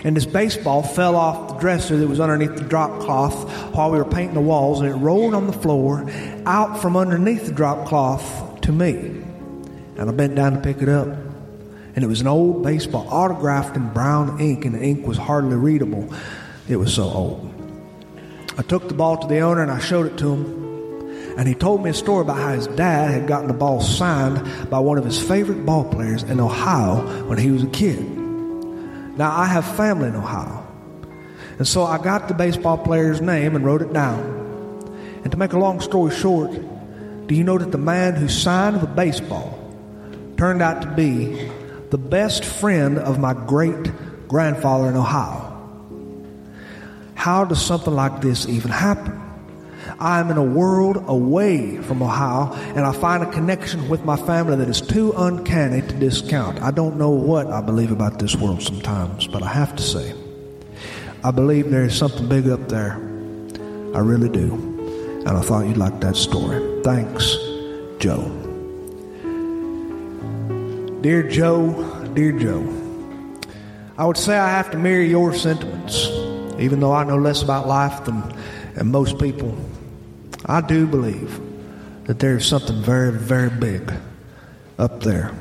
And 0.04 0.16
this 0.16 0.26
baseball 0.26 0.84
fell 0.84 1.16
off 1.16 1.50
the 1.50 1.56
dresser 1.56 1.98
that 1.98 2.08
was 2.08 2.20
underneath 2.20 2.56
the 2.56 2.64
drop 2.64 3.02
cloth 3.02 3.52
while 3.74 3.92
we 3.92 3.98
were 3.98 4.06
painting 4.06 4.36
the 4.36 4.42
walls, 4.42 4.80
and 4.80 4.90
it 4.90 4.96
rolled 4.96 5.34
on 5.34 5.48
the 5.48 5.54
floor 5.54 6.10
out 6.46 6.80
from 6.80 6.96
underneath 6.96 7.46
the 7.46 7.52
drop 7.52 7.88
cloth 7.88 8.62
to 8.62 8.72
me. 8.72 8.94
And 9.98 10.02
I 10.02 10.12
bent 10.12 10.36
down 10.36 10.54
to 10.54 10.60
pick 10.60 10.82
it 10.82 10.90
up. 10.90 11.27
And 11.98 12.04
it 12.04 12.08
was 12.08 12.22
an 12.22 12.28
old 12.28 12.62
baseball 12.62 13.08
autographed 13.10 13.76
in 13.76 13.90
brown 13.90 14.40
ink, 14.40 14.66
and 14.66 14.76
the 14.76 14.84
ink 14.84 15.08
was 15.08 15.18
hardly 15.18 15.56
readable. 15.56 16.14
It 16.70 16.76
was 16.76 16.94
so 16.94 17.06
old. 17.06 17.52
I 18.56 18.62
took 18.62 18.88
the 18.88 18.94
ball 18.94 19.18
to 19.18 19.26
the 19.26 19.40
owner 19.40 19.64
and 19.64 19.72
I 19.72 19.80
showed 19.80 20.06
it 20.06 20.16
to 20.20 20.36
him. 20.36 21.40
And 21.40 21.48
he 21.48 21.56
told 21.56 21.84
me 21.84 21.90
a 21.90 21.96
story 21.96 22.22
about 22.22 22.38
how 22.38 22.54
his 22.54 22.68
dad 22.68 23.10
had 23.10 23.28
gotten 23.28 23.48
the 23.48 23.56
ball 23.56 23.82
signed 23.82 24.70
by 24.70 24.78
one 24.78 25.00
of 25.00 25.06
his 25.06 25.20
favorite 25.20 25.66
ball 25.66 25.86
players 25.86 26.22
in 26.22 26.40
Ohio 26.40 27.26
when 27.26 27.40
he 27.40 27.50
was 27.50 27.64
a 27.64 27.68
kid. 27.70 28.00
Now, 29.18 29.36
I 29.36 29.46
have 29.46 29.66
family 29.76 30.10
in 30.10 30.16
Ohio. 30.16 30.68
And 31.58 31.68
so 31.68 31.84
I 31.84 31.98
got 31.98 32.28
the 32.28 32.36
baseball 32.36 32.78
player's 32.78 33.22
name 33.22 33.56
and 33.56 33.66
wrote 33.66 33.82
it 33.82 33.92
down. 33.92 34.20
And 35.24 35.32
to 35.32 35.38
make 35.38 35.54
a 35.54 35.58
long 35.58 35.82
story 35.82 36.14
short, 36.14 36.52
do 37.26 37.34
you 37.34 37.44
know 37.44 37.58
that 37.58 37.72
the 37.72 37.80
man 37.80 38.14
who 38.14 38.28
signed 38.28 38.82
the 38.82 38.86
baseball 38.86 39.58
turned 40.38 40.62
out 40.62 40.84
to 40.84 40.88
be 40.90 41.50
the 41.90 41.98
best 41.98 42.44
friend 42.44 42.98
of 42.98 43.20
my 43.20 43.34
great 43.34 43.92
grandfather 44.28 44.90
in 44.90 44.96
Ohio? 44.96 45.54
How 47.16 47.46
does 47.46 47.64
something 47.64 47.94
like 47.94 48.22
this 48.22 48.48
even 48.48 48.72
happen? 48.72 49.24
I'm 50.00 50.30
in 50.30 50.38
a 50.38 50.44
world 50.44 51.04
away 51.08 51.78
from 51.78 52.04
Ohio, 52.04 52.54
and 52.54 52.80
I 52.80 52.92
find 52.92 53.24
a 53.24 53.32
connection 53.32 53.90
with 53.90 54.06
my 54.06 54.18
family 54.18 54.58
that 54.58 54.70
is 54.70 54.82
too 54.82 55.14
uncanny 55.16 55.82
to 55.82 55.94
discount. 55.96 56.62
I 56.62 56.72
don't 56.72 56.98
know 56.98 57.10
what 57.10 57.48
I 57.48 57.62
believe 57.62 57.92
about 57.92 58.20
this 58.20 58.36
world 58.36 58.62
sometimes, 58.62 59.28
but 59.28 59.42
I 59.44 59.48
have 59.48 59.76
to 59.76 59.84
say, 59.84 60.14
I 61.24 61.32
believe 61.32 61.72
there 61.72 61.86
is 61.86 61.98
something 61.98 62.28
big 62.28 62.48
up 62.48 62.70
there. 62.70 62.94
I 63.96 64.00
really 64.00 64.30
do. 64.30 64.54
And 65.26 65.30
I 65.30 65.42
thought 65.42 65.66
you'd 65.66 65.78
like 65.78 66.00
that 66.02 66.16
story. 66.16 66.84
Thanks, 66.84 67.36
Joe. 68.00 68.47
Dear 71.02 71.30
Joe, 71.30 72.10
dear 72.16 72.32
Joe, 72.32 72.66
I 74.00 74.06
would 74.06 74.18
say 74.18 74.36
I 74.36 74.50
have 74.50 74.72
to 74.72 74.78
mirror 74.78 75.04
your 75.04 75.34
sentiments, 75.34 76.08
even 76.60 76.80
though 76.80 76.92
I 76.92 77.04
know 77.04 77.18
less 77.18 77.44
about 77.44 77.68
life 77.68 78.06
than, 78.06 78.24
than 78.74 78.92
most 78.92 79.20
people. 79.20 79.56
I 80.48 80.62
do 80.62 80.88
believe 80.88 81.40
that 82.06 82.18
there 82.18 82.38
is 82.38 82.48
something 82.48 82.82
very, 82.82 83.12
very 83.12 83.52
big 83.52 83.94
up 84.80 85.02
there 85.02 85.32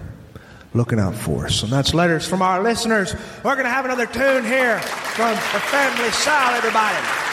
looking 0.74 1.00
out 1.00 1.14
for 1.14 1.46
us. 1.46 1.62
And 1.62 1.72
that's 1.72 1.94
letters 1.94 2.28
from 2.28 2.42
our 2.42 2.62
listeners. 2.62 3.14
We're 3.42 3.54
going 3.54 3.64
to 3.64 3.70
have 3.70 3.86
another 3.86 4.06
tune 4.06 4.44
here 4.44 4.78
from 4.80 5.30
the 5.30 5.60
family 5.60 6.10
style, 6.10 6.54
everybody. 6.54 7.25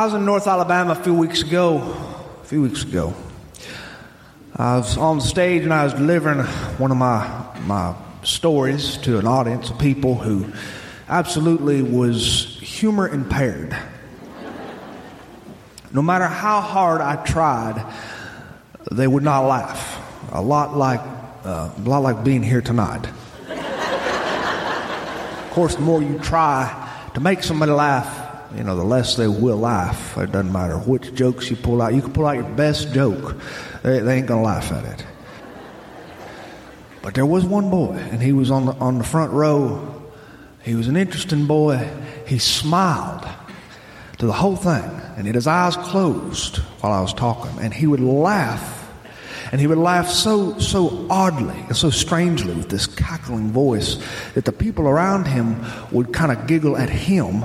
I 0.00 0.04
was 0.06 0.14
in 0.14 0.24
North 0.24 0.46
Alabama 0.46 0.92
a 0.92 0.94
few 0.94 1.12
weeks 1.12 1.42
ago. 1.42 1.76
A 2.40 2.44
few 2.46 2.62
weeks 2.62 2.84
ago. 2.84 3.12
I 4.56 4.78
was 4.78 4.96
on 4.96 5.18
the 5.18 5.22
stage 5.22 5.64
and 5.64 5.74
I 5.74 5.84
was 5.84 5.92
delivering 5.92 6.38
one 6.78 6.90
of 6.90 6.96
my 6.96 7.28
my 7.66 7.94
stories 8.22 8.96
to 9.02 9.18
an 9.18 9.26
audience 9.26 9.68
of 9.68 9.78
people 9.78 10.14
who 10.14 10.50
absolutely 11.06 11.82
was 11.82 12.58
humor 12.62 13.10
impaired. 13.10 13.76
No 15.92 16.00
matter 16.00 16.24
how 16.24 16.62
hard 16.62 17.02
I 17.02 17.16
tried, 17.16 17.84
they 18.90 19.06
would 19.06 19.22
not 19.22 19.40
laugh. 19.40 20.32
A 20.32 20.40
lot 20.40 20.78
like 20.78 21.00
uh, 21.44 21.72
a 21.76 21.80
lot 21.82 21.98
like 21.98 22.24
being 22.24 22.42
here 22.42 22.62
tonight. 22.62 23.06
of 25.44 25.50
course, 25.50 25.74
the 25.74 25.82
more 25.82 26.02
you 26.02 26.18
try 26.20 26.88
to 27.12 27.20
make 27.20 27.42
somebody 27.42 27.72
laugh, 27.72 28.19
you 28.56 28.64
know, 28.64 28.76
the 28.76 28.84
less 28.84 29.16
they 29.16 29.28
will 29.28 29.58
laugh. 29.58 30.16
It 30.18 30.32
doesn't 30.32 30.52
matter 30.52 30.76
which 30.78 31.14
jokes 31.14 31.50
you 31.50 31.56
pull 31.56 31.80
out. 31.80 31.94
You 31.94 32.02
can 32.02 32.12
pull 32.12 32.26
out 32.26 32.36
your 32.36 32.48
best 32.50 32.92
joke, 32.92 33.36
they, 33.82 34.00
they 34.00 34.18
ain't 34.18 34.26
gonna 34.26 34.42
laugh 34.42 34.72
at 34.72 34.84
it. 34.84 35.06
But 37.02 37.14
there 37.14 37.26
was 37.26 37.44
one 37.44 37.70
boy, 37.70 37.94
and 37.94 38.22
he 38.22 38.32
was 38.32 38.50
on 38.50 38.66
the 38.66 38.72
on 38.74 38.98
the 38.98 39.04
front 39.04 39.32
row. 39.32 40.02
He 40.62 40.74
was 40.74 40.88
an 40.88 40.96
interesting 40.96 41.46
boy. 41.46 41.88
He 42.26 42.38
smiled 42.38 43.26
to 44.18 44.26
the 44.26 44.32
whole 44.32 44.56
thing, 44.56 44.84
and 45.16 45.20
he 45.22 45.28
had 45.28 45.34
his 45.34 45.46
eyes 45.46 45.76
closed 45.76 46.58
while 46.80 46.92
I 46.92 47.00
was 47.00 47.14
talking, 47.14 47.58
and 47.60 47.72
he 47.72 47.86
would 47.86 48.00
laugh 48.00 48.80
and 49.52 49.60
he 49.60 49.66
would 49.66 49.78
laugh 49.78 50.08
so, 50.08 50.58
so 50.58 51.06
oddly 51.10 51.58
and 51.66 51.76
so 51.76 51.90
strangely 51.90 52.54
with 52.54 52.68
this 52.68 52.86
cackling 52.86 53.50
voice 53.50 53.98
that 54.34 54.44
the 54.44 54.52
people 54.52 54.86
around 54.86 55.26
him 55.26 55.64
would 55.90 56.12
kind 56.12 56.30
of 56.30 56.46
giggle 56.46 56.76
at 56.76 56.88
him. 56.88 57.44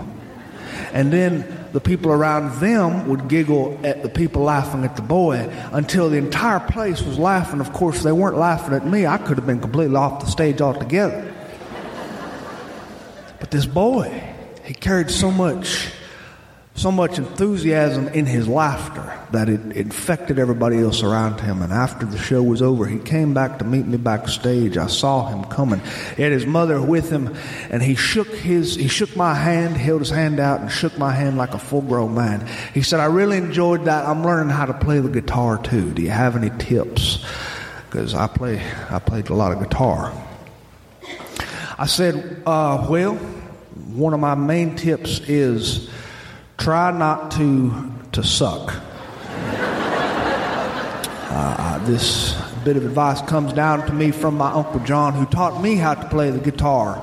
And 0.94 1.12
then 1.12 1.68
the 1.74 1.82
people 1.82 2.12
around 2.12 2.60
them 2.60 3.08
would 3.10 3.28
giggle 3.28 3.80
at 3.84 4.04
the 4.04 4.10
people 4.10 4.44
laughing 4.44 4.84
at 4.84 4.96
the 4.96 5.02
boy 5.02 5.50
until 5.72 6.10
the 6.10 6.18
entire 6.18 6.60
place 6.60 7.02
was 7.02 7.20
laughing. 7.20 7.60
Of 7.60 7.74
course, 7.74 8.04
they 8.04 8.12
weren't 8.12 8.38
laughing 8.38 8.74
at 8.74 8.86
me. 8.86 9.06
I 9.06 9.18
could 9.18 9.38
have 9.38 9.46
been 9.46 9.60
completely 9.60 9.96
off 9.96 10.24
the 10.24 10.32
stage 10.32 10.62
altogether. 10.62 11.34
But 13.40 13.52
this 13.52 13.66
boy, 13.66 14.24
he 14.64 14.74
carried 14.74 15.12
so 15.12 15.32
much 15.32 15.92
so 16.76 16.92
much 16.92 17.18
enthusiasm 17.18 18.10
in 18.10 18.26
his 18.26 18.50
laughter 18.50 19.18
that 19.32 19.48
it 19.48 19.62
infected 19.78 20.38
everybody 20.38 20.78
else 20.78 21.04
around 21.04 21.40
him. 21.40 21.62
And 21.62 21.72
after 21.72 22.06
the 22.06 22.18
show 22.18 22.44
was 22.44 22.62
over, 22.62 22.86
he 22.86 23.00
came 23.00 23.34
back 23.34 23.60
to 23.60 23.66
meet 23.66 23.86
me 23.86 23.98
backstage. 23.98 24.76
I 24.76 24.88
saw 24.88 25.28
him 25.30 25.46
coming. 25.46 25.82
He 26.18 26.22
had 26.22 26.34
his 26.34 26.46
mother 26.46 26.82
with 26.82 27.10
him, 27.10 27.34
and 27.70 27.82
he 27.82 27.96
shook 27.96 28.28
his 28.28 28.76
he 28.76 28.90
shook 28.90 29.16
my 29.16 29.34
hand, 29.34 29.78
held 29.78 30.02
his 30.02 30.10
hand 30.10 30.42
out, 30.42 30.60
and 30.60 30.70
shook 30.70 30.98
my 30.98 31.14
hand 31.14 31.38
like 31.38 31.54
a 31.54 31.60
full 31.60 31.82
grown 31.82 32.14
man. 32.14 32.46
He 32.74 32.82
said, 32.82 33.00
"I 33.00 33.06
really 33.06 33.38
enjoyed 33.38 33.86
that. 33.86 34.06
I'm 34.06 34.24
learning 34.24 34.50
how 34.50 34.66
to 34.66 34.74
play 34.74 35.00
the 35.00 35.10
guitar 35.10 35.58
too. 35.58 35.92
Do 35.92 36.02
you 36.02 36.10
have 36.10 36.36
any 36.36 36.52
tips? 36.60 37.26
Because 37.90 38.14
I 38.14 38.28
play 38.28 38.62
I 38.90 39.00
played 39.00 39.30
a 39.30 39.34
lot 39.34 39.54
of 39.54 39.60
guitar." 39.60 40.12
I 41.78 41.86
said, 41.86 42.44
uh, 42.46 42.86
"Well, 42.90 43.16
one 43.16 44.14
of 44.14 44.20
my 44.20 44.36
main 44.36 44.76
tips 44.76 45.22
is." 45.22 45.90
Try 46.58 46.92
not 46.92 47.32
to 47.32 47.92
to 48.14 48.24
suck. 48.24 48.74
Uh, 51.28 51.80
this 51.86 52.34
bit 52.64 52.78
of 52.78 52.86
advice 52.86 53.22
comes 53.22 53.54
down 53.54 53.86
to 53.86 53.94
me 53.94 54.10
from 54.10 54.36
my 54.38 54.52
uncle 54.52 54.80
John, 54.80 55.14
who 55.14 55.26
taught 55.26 55.62
me 55.62 55.76
how 55.76 55.94
to 55.94 56.08
play 56.10 56.32
the 56.32 56.40
guitar 56.40 56.96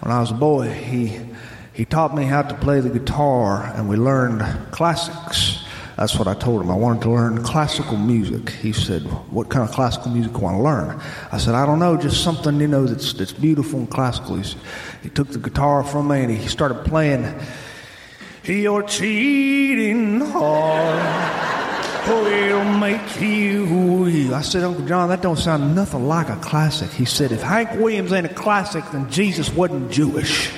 when 0.00 0.12
I 0.12 0.20
was 0.20 0.30
a 0.30 0.34
boy. 0.34 0.68
He 0.70 1.20
he 1.72 1.84
taught 1.84 2.14
me 2.14 2.24
how 2.24 2.42
to 2.42 2.54
play 2.54 2.80
the 2.80 2.88
guitar, 2.88 3.64
and 3.74 3.88
we 3.88 3.96
learned 3.96 4.42
classics. 4.70 5.64
That's 5.96 6.16
what 6.18 6.26
I 6.28 6.34
told 6.34 6.62
him. 6.62 6.70
I 6.70 6.76
wanted 6.76 7.02
to 7.02 7.10
learn 7.10 7.42
classical 7.42 7.96
music. 7.96 8.50
He 8.50 8.72
said, 8.72 9.02
"What 9.30 9.48
kind 9.48 9.68
of 9.68 9.74
classical 9.74 10.12
music 10.12 10.32
do 10.32 10.38
you 10.38 10.44
want 10.44 10.56
to 10.56 10.62
learn?" 10.62 11.00
I 11.32 11.38
said, 11.38 11.54
"I 11.54 11.66
don't 11.66 11.80
know, 11.80 11.96
just 11.96 12.22
something 12.22 12.60
you 12.60 12.68
know 12.68 12.86
that's 12.86 13.12
that's 13.12 13.32
beautiful 13.32 13.80
and 13.80 13.90
classical." 13.90 14.36
He, 14.36 14.54
he 15.02 15.10
took 15.10 15.28
the 15.30 15.38
guitar 15.38 15.82
from 15.82 16.08
me 16.08 16.22
and 16.22 16.30
he 16.30 16.46
started 16.48 16.84
playing. 16.84 17.24
Your 18.46 18.82
cheating 18.82 20.20
heart 20.20 21.00
oh, 22.06 22.24
will 22.24 22.78
make 22.78 23.18
you. 23.18 24.34
I 24.34 24.42
said, 24.42 24.62
Uncle 24.64 24.84
John, 24.84 25.08
that 25.08 25.22
don't 25.22 25.38
sound 25.38 25.74
nothing 25.74 26.06
like 26.06 26.28
a 26.28 26.36
classic. 26.36 26.90
He 26.90 27.06
said, 27.06 27.32
if 27.32 27.40
Hank 27.40 27.70
Williams 27.80 28.12
ain't 28.12 28.26
a 28.26 28.34
classic, 28.34 28.84
then 28.92 29.10
Jesus 29.10 29.48
wasn't 29.48 29.90
Jewish. 29.90 30.52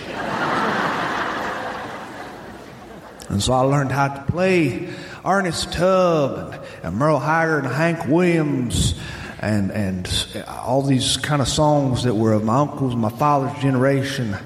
and 3.28 3.40
so 3.40 3.52
I 3.52 3.60
learned 3.60 3.92
how 3.92 4.08
to 4.08 4.32
play 4.32 4.88
Ernest 5.24 5.72
Tubb 5.72 6.54
and, 6.54 6.62
and 6.82 6.96
Merle 6.96 7.20
Haggard 7.20 7.66
and 7.66 7.72
Hank 7.72 8.08
Williams 8.08 8.94
and 9.38 9.70
and 9.70 10.08
all 10.48 10.82
these 10.82 11.18
kind 11.18 11.40
of 11.40 11.46
songs 11.46 12.02
that 12.02 12.14
were 12.14 12.32
of 12.32 12.42
my 12.42 12.58
uncle's, 12.58 12.96
my 12.96 13.10
father's 13.10 13.56
generation. 13.62 14.36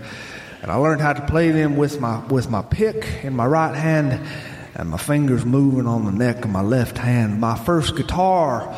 And 0.62 0.70
I 0.70 0.77
learned 0.77 1.01
how 1.01 1.12
to 1.12 1.27
play 1.27 1.51
them 1.51 1.77
with 1.77 2.01
my, 2.01 2.25
with 2.27 2.51
my 2.51 2.62
pick 2.62 3.25
in 3.25 3.35
my 3.35 3.46
right 3.46 3.75
hand 3.75 4.20
and 4.75 4.90
my 4.90 4.99
fingers 4.99 5.44
moving 5.44 5.87
on 5.87 6.05
the 6.05 6.12
neck 6.12 6.44
of 6.44 6.51
my 6.51 6.61
left 6.62 6.99
hand. 6.99 7.40
My 7.40 7.57
first 7.57 7.96
guitar 7.96 8.75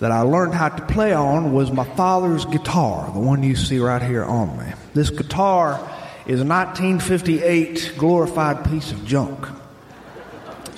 that 0.00 0.10
I 0.10 0.22
learned 0.22 0.54
how 0.54 0.68
to 0.68 0.86
play 0.86 1.12
on 1.12 1.52
was 1.52 1.70
my 1.70 1.84
father's 1.84 2.44
guitar, 2.44 3.10
the 3.12 3.20
one 3.20 3.42
you 3.42 3.54
see 3.54 3.78
right 3.78 4.02
here 4.02 4.24
on 4.24 4.58
me. 4.58 4.72
This 4.94 5.10
guitar 5.10 5.74
is 6.26 6.40
a 6.40 6.44
1958 6.44 7.94
glorified 7.96 8.64
piece 8.64 8.90
of 8.90 9.04
junk. 9.04 9.46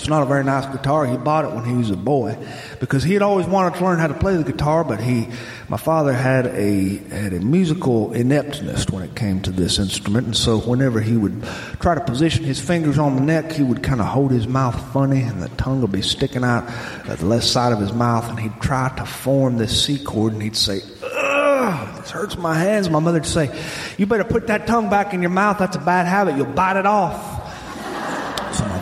It's 0.05 0.11
not 0.11 0.23
a 0.23 0.27
very 0.27 0.45
nice 0.45 0.67
guitar. 0.67 1.07
He 1.07 1.17
bought 1.17 1.47
it 1.47 1.53
when 1.53 1.65
he 1.65 1.73
was 1.73 1.89
a 1.89 1.97
boy 1.97 2.37
because 2.79 3.03
he 3.03 3.15
had 3.15 3.23
always 3.23 3.47
wanted 3.47 3.79
to 3.79 3.85
learn 3.87 3.99
how 3.99 4.07
to 4.07 4.13
play 4.13 4.37
the 4.37 4.45
guitar, 4.45 4.85
but 4.85 5.01
he, 5.01 5.29
my 5.71 5.79
father 5.79 6.13
had 6.13 6.45
a 6.49 6.97
had 7.09 7.33
a 7.33 7.41
musical 7.41 8.13
ineptness 8.13 8.85
when 8.91 9.03
it 9.03 9.15
came 9.17 9.41
to 9.41 9.51
this 9.51 9.79
instrument, 9.79 10.27
and 10.27 10.37
so 10.37 10.59
whenever 10.59 11.01
he 11.01 11.17
would 11.17 11.43
try 11.81 11.95
to 11.95 12.03
position 12.03 12.45
his 12.45 12.61
fingers 12.61 12.99
on 12.99 13.17
the 13.17 13.23
neck, 13.23 13.51
he 13.51 13.63
would 13.63 13.83
kind 13.83 14.03
of 14.03 14.07
hold 14.07 14.31
his 14.31 14.47
mouth 14.47 14.79
funny, 14.93 15.23
and 15.23 15.41
the 15.41 15.49
tongue 15.57 15.81
would 15.81 15.91
be 15.91 16.03
sticking 16.03 16.45
out 16.45 16.69
at 17.09 17.21
the 17.21 17.25
left 17.25 17.47
side 17.47 17.73
of 17.73 17.81
his 17.81 17.95
mouth, 17.95 18.29
and 18.29 18.39
he'd 18.39 18.61
try 18.61 18.93
to 18.99 19.07
form 19.07 19.57
this 19.57 19.87
C 19.87 19.97
chord, 19.97 20.35
and 20.35 20.43
he'd 20.43 20.55
say, 20.55 20.83
"Ugh, 21.03 21.97
this 21.99 22.11
hurts 22.11 22.37
my 22.37 22.53
hands." 22.59 22.91
My 22.91 22.99
mother'd 22.99 23.25
say, 23.25 23.49
"You 23.97 24.05
better 24.05 24.25
put 24.25 24.49
that 24.49 24.67
tongue 24.67 24.91
back 24.91 25.15
in 25.15 25.23
your 25.23 25.31
mouth. 25.31 25.57
That's 25.57 25.77
a 25.77 25.81
bad 25.81 26.07
habit. 26.07 26.37
You'll 26.37 26.45
bite 26.45 26.77
it 26.77 26.85
off." 26.85 27.41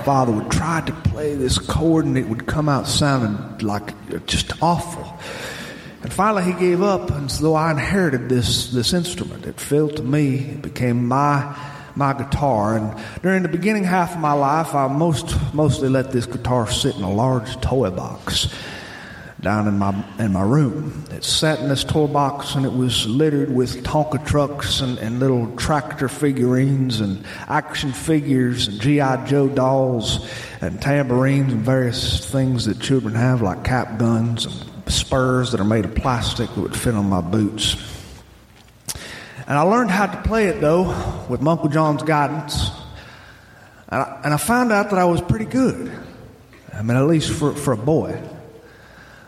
Father 0.05 0.33
would 0.33 0.51
try 0.51 0.81
to 0.81 0.93
play 0.93 1.35
this 1.35 1.59
chord 1.59 2.05
and 2.05 2.19
it 2.19 2.29
would 2.29 2.47
come 2.47 2.69
out 2.69 2.87
sounding 2.87 3.59
like 3.67 3.93
just 4.27 4.63
awful. 4.63 5.19
And 6.03 6.13
finally 6.13 6.45
he 6.45 6.53
gave 6.53 6.83
up 6.83 7.11
and 7.11 7.31
so 7.31 7.55
I 7.55 7.71
inherited 7.71 8.29
this, 8.29 8.73
this 8.73 8.93
instrument. 8.93 9.47
It 9.47 9.61
fell 9.61 9.89
to 9.89 10.03
me. 10.03 10.39
It 10.39 10.63
became 10.63 11.07
my, 11.07 11.57
my 11.95 12.13
guitar. 12.13 12.77
And 12.77 13.01
during 13.23 13.43
the 13.43 13.49
beginning 13.49 13.85
half 13.85 14.15
of 14.15 14.21
my 14.21 14.33
life, 14.33 14.75
I 14.75 14.89
most, 14.89 15.37
mostly 15.55 15.89
let 15.89 16.11
this 16.11 16.27
guitar 16.27 16.69
sit 16.69 16.97
in 16.97 17.03
a 17.03 17.13
large 17.13 17.61
toy 17.61 17.91
box 17.91 18.49
down 19.43 19.67
in 19.67 19.77
my 19.77 19.93
in 20.21 20.33
my 20.33 20.41
room. 20.41 21.05
It 21.11 21.25
sat 21.25 21.59
in 21.59 21.69
this 21.69 21.83
toy 21.83 22.07
box 22.07 22.55
and 22.55 22.65
it 22.65 22.73
was 22.73 23.07
littered 23.07 23.53
with 23.53 23.83
Tonka 23.83 24.25
trucks 24.25 24.81
and, 24.81 24.99
and 24.99 25.19
little 25.19 25.55
tractor 25.57 26.09
figurines 26.09 27.01
and 27.01 27.27
action 27.49 27.93
figures 27.93 28.69
and 28.69 28.81
G.I. 28.81 29.27
Joe 29.27 29.49
dolls 29.49 30.31
and 30.61 30.81
tambourines 30.81 31.53
and 31.53 31.63
various 31.63 32.25
things 32.25 32.67
that 32.67 32.81
children 32.81 33.15
have 33.15 33.43
like 33.43 33.65
cap 33.65 33.99
guns 33.99 34.47
and 34.47 34.93
spurs 34.93 35.51
that 35.51 35.61
are 35.61 35.65
made 35.65 35.85
of 35.85 35.95
plastic 35.97 36.49
that 36.49 36.61
would 36.61 36.77
fit 36.77 36.95
on 36.95 37.09
my 37.09 37.21
boots. 37.21 37.77
And 39.49 39.59
I 39.59 39.63
learned 39.63 39.91
how 39.91 40.07
to 40.07 40.23
play 40.23 40.47
it 40.47 40.61
though 40.61 41.27
with 41.29 41.45
Uncle 41.45 41.69
John's 41.69 42.05
guidance. 42.05 42.71
And 43.89 44.03
I, 44.03 44.21
and 44.25 44.35
I 44.35 44.37
found 44.37 44.71
out 44.71 44.91
that 44.91 45.01
I 45.01 45.05
was 45.05 45.21
pretty 45.21 45.47
good. 45.47 45.91
I 46.73 46.83
mean, 46.83 46.97
at 46.97 47.07
least 47.07 47.33
for, 47.33 47.53
for 47.55 47.73
a 47.73 47.77
boy. 47.77 48.23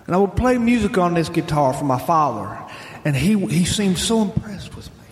And 0.07 0.15
I 0.15 0.19
would 0.19 0.37
play 0.37 0.59
music 0.59 0.99
on 0.99 1.15
this 1.15 1.29
guitar 1.29 1.73
for 1.73 1.85
my 1.85 1.99
father, 1.99 2.59
and 3.05 3.17
he, 3.17 3.39
he 3.47 3.65
seemed 3.65 3.99
so 3.99 4.23
impressed 4.23 4.77
with 4.77 4.89
me. 4.99 5.07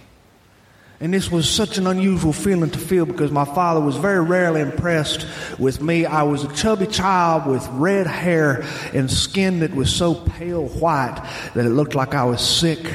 And 1.01 1.15
this 1.15 1.31
was 1.31 1.49
such 1.49 1.79
an 1.79 1.87
unusual 1.87 2.33
feeling 2.33 2.71
to 2.71 2.79
feel 2.79 3.07
because 3.07 3.31
my 3.31 3.45
father 3.45 3.81
was 3.81 3.97
very 3.97 4.21
rarely 4.21 4.61
impressed 4.61 5.27
with 5.59 5.81
me. 5.81 6.05
I 6.05 6.23
was 6.23 6.45
a 6.45 6.55
chubby 6.55 6.87
child 6.87 7.47
with 7.47 7.67
red 7.71 8.07
hair 8.07 8.65
and 8.93 9.11
skin 9.11 9.61
that 9.61 9.75
was 9.75 9.93
so 9.93 10.15
pale 10.15 10.69
white 10.69 11.21
that 11.55 11.65
it 11.65 11.71
looked 11.71 11.95
like 11.95 12.15
I 12.15 12.25
was 12.25 12.47
sick. 12.47 12.95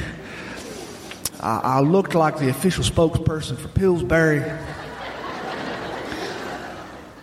I, 1.40 1.60
I 1.62 1.80
looked 1.80 2.14
like 2.14 2.38
the 2.38 2.48
official 2.48 2.84
spokesperson 2.84 3.58
for 3.58 3.68
Pillsbury. 3.68 4.42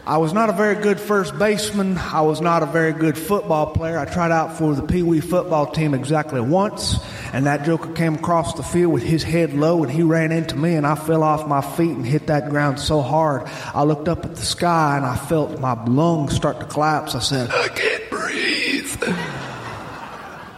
I 0.08 0.18
was 0.18 0.34
not 0.34 0.52
a 0.52 0.54
very 0.54 0.76
good 0.76 1.00
first 1.00 1.36
baseman. 1.40 1.98
I 1.98 2.22
was 2.22 2.40
not 2.40 2.62
a 2.62 2.68
very 2.68 2.94
good 2.94 3.18
football 3.18 3.66
player. 3.66 3.98
I 3.98 4.06
tried 4.06 4.32
out 4.32 4.56
for 4.56 4.76
the 4.76 4.84
Pee 4.84 5.02
Wee 5.02 5.20
football 5.20 5.66
team 5.66 5.96
exactly 5.96 6.40
once, 6.40 6.98
and 7.34 7.48
that 7.48 7.66
joker 7.66 7.92
came 7.92 8.14
across 8.14 8.54
the 8.54 8.62
field 8.62 8.94
with 8.94 9.02
his 9.02 9.24
head 9.24 9.54
low, 9.54 9.82
and 9.82 9.92
he 9.92 10.04
ran 10.04 10.32
into 10.32 10.56
me, 10.56 10.76
and 10.76 10.86
I 10.86 10.94
fell 10.94 11.24
off 11.24 11.48
my 11.48 11.62
feet 11.62 11.98
and 11.98 12.06
hit 12.06 12.28
that 12.28 12.52
ground 12.52 12.80
so 12.80 13.02
hard. 13.02 13.48
I 13.74 13.82
looked 13.82 14.08
up 14.08 14.26
at 14.26 14.36
the 14.36 14.46
sky, 14.46 14.98
and 14.98 15.06
I 15.08 15.16
felt 15.16 15.60
my 15.60 15.74
lungs 15.86 16.36
start 16.36 16.60
to 16.60 16.68
collapse. 16.68 17.16
I 17.16 17.20
said, 17.20 17.50
I 17.50 17.68
can't 17.70 18.10
breathe. 18.12 19.45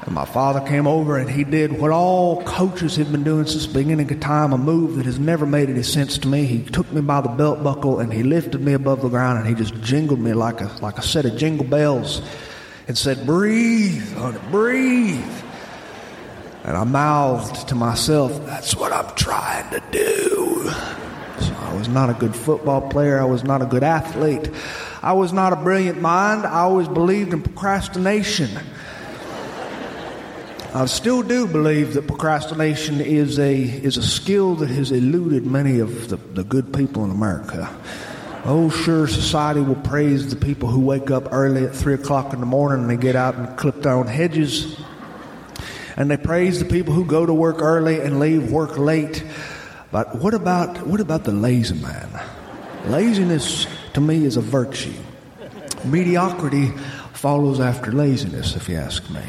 And 0.08 0.16
my 0.16 0.24
father 0.24 0.62
came 0.62 0.88
over 0.88 1.18
and 1.18 1.30
he 1.30 1.44
did 1.44 1.82
what 1.82 1.92
all 1.92 2.42
coaches 2.44 2.96
have 2.96 3.12
been 3.12 3.26
doing 3.26 3.46
since 3.46 3.68
the 3.68 3.74
beginning 3.74 4.10
of 4.10 4.20
time, 4.22 4.54
a 4.54 4.58
move 4.58 4.96
that 4.96 5.06
has 5.06 5.20
never 5.20 5.46
made 5.46 5.70
any 5.70 5.84
sense 5.84 6.18
to 6.20 6.30
me. 6.30 6.46
He 6.46 6.64
took 6.64 6.90
me 6.94 7.02
by 7.02 7.20
the 7.20 7.28
belt 7.28 7.62
buckle 7.62 8.00
and 8.00 8.14
he 8.14 8.24
lifted 8.24 8.62
me 8.62 8.72
above 8.72 9.02
the 9.02 9.10
ground 9.10 9.40
and 9.40 9.46
he 9.46 9.54
just 9.54 9.76
jingled 9.84 10.22
me 10.22 10.32
like 10.32 10.62
a, 10.62 10.72
like 10.82 10.98
a 10.98 11.02
set 11.02 11.26
of 11.26 11.36
jingle 11.36 11.66
bells 11.66 12.22
and 12.88 12.98
said, 12.98 13.26
Breathe, 13.26 14.14
honey, 14.14 14.40
breathe. 14.50 15.44
And 16.64 16.78
I 16.78 16.86
mouthed 16.86 17.68
to 17.68 17.76
myself, 17.76 18.32
That's 18.46 18.78
what 18.78 18.94
I'm 18.94 19.14
trying 19.16 19.70
to 19.72 19.84
do. 19.92 20.70
So 21.42 21.54
I 21.54 21.74
was 21.74 21.90
not 21.90 22.10
a 22.10 22.14
good 22.14 22.34
football 22.34 22.80
player. 22.90 23.20
I 23.20 23.26
was 23.26 23.44
not 23.44 23.62
a 23.62 23.66
good 23.66 23.84
athlete. 23.84 24.52
I 25.04 25.12
was 25.12 25.34
not 25.34 25.52
a 25.52 25.58
brilliant 25.58 26.00
mind. 26.00 26.46
I 26.46 26.60
always 26.60 26.88
believed 26.88 27.34
in 27.34 27.42
procrastination. 27.42 28.58
I 30.74 30.86
still 30.86 31.24
do 31.24 31.48
believe 31.48 31.94
that 31.94 32.08
procrastination 32.08 33.00
is 33.00 33.40
a, 33.40 33.56
is 33.56 33.96
a 33.96 34.04
skill 34.04 34.56
that 34.56 34.70
has 34.70 34.92
eluded 34.92 35.46
many 35.46 35.80
of 35.80 36.10
the, 36.10 36.18
the 36.18 36.44
good 36.44 36.74
people 36.74 37.06
in 37.06 37.12
America. 37.12 37.74
Oh, 38.44 38.70
sure, 38.70 39.08
society 39.08 39.62
will 39.62 39.76
praise 39.76 40.30
the 40.30 40.36
people 40.36 40.70
who 40.70 40.82
wake 40.82 41.10
up 41.10 41.30
early 41.32 41.64
at 41.64 41.74
3 41.74 41.94
o'clock 41.94 42.34
in 42.34 42.42
the 42.42 42.46
morning 42.46 42.82
and 42.82 42.90
they 42.90 42.98
get 42.98 43.16
out 43.16 43.36
and 43.36 43.58
clip 43.58 43.82
their 43.82 43.94
own 43.94 44.08
hedges. 44.08 44.80
And 45.96 46.12
they 46.12 46.18
praise 46.18 46.60
the 46.60 46.66
people 46.66 46.94
who 46.94 47.06
go 47.06 47.26
to 47.26 47.34
work 47.34 47.62
early 47.62 48.02
and 48.02 48.20
leave 48.20 48.52
work 48.52 48.78
late. 48.78 49.24
But 49.92 50.18
what 50.22 50.34
about, 50.34 50.86
what 50.86 51.00
about 51.00 51.24
the 51.24 51.32
lazy 51.32 51.82
man? 51.82 52.10
Laziness, 52.86 53.68
to 53.94 54.02
me, 54.02 54.26
is 54.26 54.36
a 54.36 54.42
virtue. 54.42 54.94
Mediocrity 55.86 56.72
follows 57.14 57.62
after 57.62 57.92
laziness, 57.94 58.56
if 58.56 58.68
you 58.68 58.76
ask 58.76 59.10
me. 59.10 59.24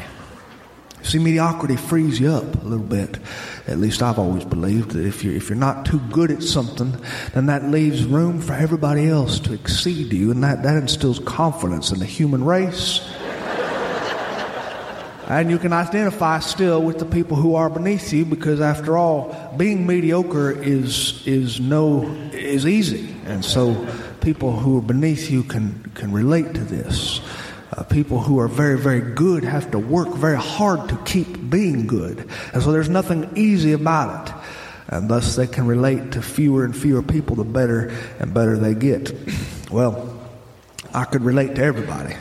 See, 1.09 1.17
mediocrity 1.17 1.75
frees 1.75 2.19
you 2.19 2.29
up 2.29 2.61
a 2.61 2.67
little 2.67 2.85
bit. 2.85 3.17
At 3.65 3.79
least 3.79 4.03
I've 4.03 4.19
always 4.19 4.45
believed 4.45 4.91
that 4.91 5.07
if 5.07 5.23
you're, 5.23 5.33
if 5.33 5.49
you're 5.49 5.57
not 5.57 5.87
too 5.87 5.97
good 6.11 6.29
at 6.29 6.43
something, 6.43 6.95
then 7.33 7.47
that 7.47 7.63
leaves 7.63 8.05
room 8.05 8.39
for 8.39 8.53
everybody 8.53 9.09
else 9.09 9.39
to 9.39 9.53
exceed 9.53 10.13
you, 10.13 10.29
and 10.29 10.43
that, 10.43 10.61
that 10.61 10.77
instills 10.77 11.17
confidence 11.17 11.91
in 11.91 11.97
the 11.97 12.05
human 12.05 12.43
race. 12.43 12.99
and 15.27 15.49
you 15.49 15.57
can 15.57 15.73
identify 15.73 16.37
still 16.37 16.83
with 16.83 16.99
the 16.99 17.05
people 17.05 17.37
who 17.37 17.55
are 17.55 17.71
beneath 17.71 18.13
you 18.13 18.23
because, 18.23 18.61
after 18.61 18.95
all, 18.95 19.35
being 19.57 19.87
mediocre 19.87 20.51
is, 20.51 21.25
is, 21.25 21.59
no, 21.59 22.05
is 22.33 22.67
easy. 22.67 23.15
And 23.25 23.43
so 23.43 23.87
people 24.21 24.51
who 24.51 24.77
are 24.77 24.83
beneath 24.83 25.31
you 25.31 25.41
can, 25.41 25.91
can 25.95 26.11
relate 26.11 26.53
to 26.53 26.63
this. 26.63 27.19
People 27.83 28.19
who 28.19 28.39
are 28.39 28.47
very, 28.47 28.77
very 28.77 29.01
good 29.01 29.43
have 29.43 29.71
to 29.71 29.79
work 29.79 30.09
very 30.09 30.37
hard 30.37 30.89
to 30.89 30.97
keep 31.05 31.49
being 31.49 31.87
good. 31.87 32.29
And 32.53 32.61
so 32.61 32.71
there's 32.71 32.89
nothing 32.89 33.29
easy 33.35 33.73
about 33.73 34.27
it. 34.27 34.33
And 34.87 35.09
thus 35.09 35.35
they 35.35 35.47
can 35.47 35.67
relate 35.67 36.13
to 36.13 36.21
fewer 36.21 36.65
and 36.65 36.75
fewer 36.75 37.03
people 37.03 37.35
the 37.35 37.43
better 37.43 37.91
and 38.19 38.33
better 38.33 38.57
they 38.57 38.73
get. 38.73 39.13
Well, 39.71 40.17
I 40.93 41.05
could 41.05 41.21
relate 41.21 41.55
to 41.55 41.63
everybody. 41.63 42.15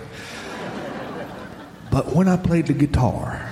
But 1.90 2.14
when 2.14 2.28
I 2.28 2.36
played 2.36 2.66
the 2.66 2.74
guitar, 2.74 3.50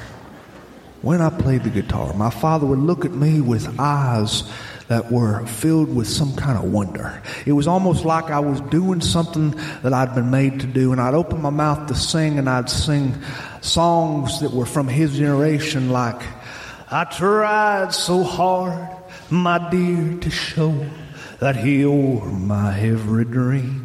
when 1.03 1.21
I 1.21 1.31
played 1.31 1.65
the 1.65 1.71
guitar, 1.71 2.13
my 2.13 2.31
father 2.31 2.67
would 2.67 2.79
look 2.79 3.05
at 3.05 3.13
me 3.13 3.41
with 3.41 3.81
eyes 3.81 4.45
that 4.89 5.11
were 5.11 5.45
filled 5.47 5.95
with 5.95 6.09
some 6.09 6.35
kind 6.37 6.57
of 6.57 6.73
wonder. 6.73 7.23
It 7.45 7.53
was 7.53 7.67
almost 7.67 8.05
like 8.05 8.31
I 8.31 8.39
was 8.39 8.61
doing 8.63 9.01
something 9.01 9.51
that 9.83 9.93
I'd 9.93 10.15
been 10.15 10.31
made 10.31 10.61
to 10.61 10.67
do, 10.67 10.93
and 10.93 11.01
I'd 11.01 11.15
open 11.15 11.43
my 11.43 11.51
mouth 11.51 11.89
to 11.89 11.95
sing, 11.95 12.39
and 12.39 12.49
I'd 12.49 12.71
sing 12.71 13.15
songs 13.61 14.41
that 14.41 14.53
were 14.53 14.67
from 14.67 14.89
his 14.89 15.17
generation, 15.17 15.91
like, 15.91 16.23
I 16.91 17.05
tried 17.05 17.93
so 17.93 18.23
hard, 18.23 18.89
my 19.29 19.71
dear, 19.71 20.19
to 20.19 20.31
show 20.31 20.87
that 21.41 21.57
he 21.57 21.85
o'er 21.85 22.25
my 22.27 22.79
every 22.79 23.25
dream. 23.25 23.83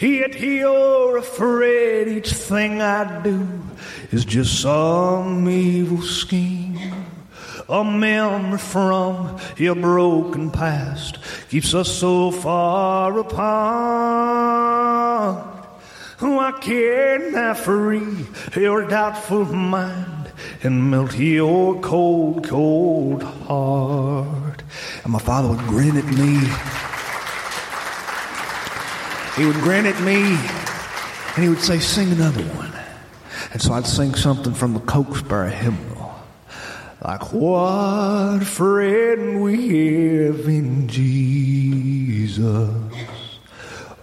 Yet 0.00 0.40
you're 0.40 1.18
afraid 1.18 2.08
each 2.08 2.32
thing 2.32 2.82
I 2.82 3.22
do 3.22 3.46
is 4.10 4.24
just 4.24 4.60
some 4.60 5.48
evil 5.48 6.02
scheme. 6.02 7.05
A 7.68 7.82
memory 7.82 8.58
from 8.58 9.40
your 9.56 9.74
broken 9.74 10.52
past 10.52 11.18
keeps 11.50 11.74
us 11.74 11.90
so 11.90 12.30
far 12.30 13.18
apart. 13.18 13.36
Why 16.20 16.52
can't 16.60 17.34
I 17.34 17.54
free 17.54 18.26
your 18.54 18.86
doubtful 18.86 19.46
mind 19.46 20.30
and 20.62 20.90
melt 20.90 21.18
your 21.18 21.80
cold, 21.80 22.46
cold 22.46 23.24
heart? 23.24 24.62
And 25.02 25.12
my 25.12 25.18
father 25.18 25.48
would 25.48 25.66
grin 25.66 25.96
at 25.96 26.04
me. 26.04 26.38
He 29.36 29.44
would 29.44 29.60
grin 29.60 29.86
at 29.86 30.00
me 30.02 30.22
and 31.34 31.42
he 31.42 31.48
would 31.48 31.60
say, 31.60 31.80
Sing 31.80 32.12
another 32.12 32.44
one. 32.44 32.72
And 33.52 33.60
so 33.60 33.72
I'd 33.72 33.86
sing 33.86 34.14
something 34.14 34.54
from 34.54 34.72
the 34.72 34.80
Cokesbury 34.80 35.50
hymnal. 35.50 35.95
Like 37.02 37.30
what 37.32 38.42
friend 38.44 39.42
we 39.42 39.68
have 40.24 40.48
in 40.48 40.88
Jesus. 40.88 42.70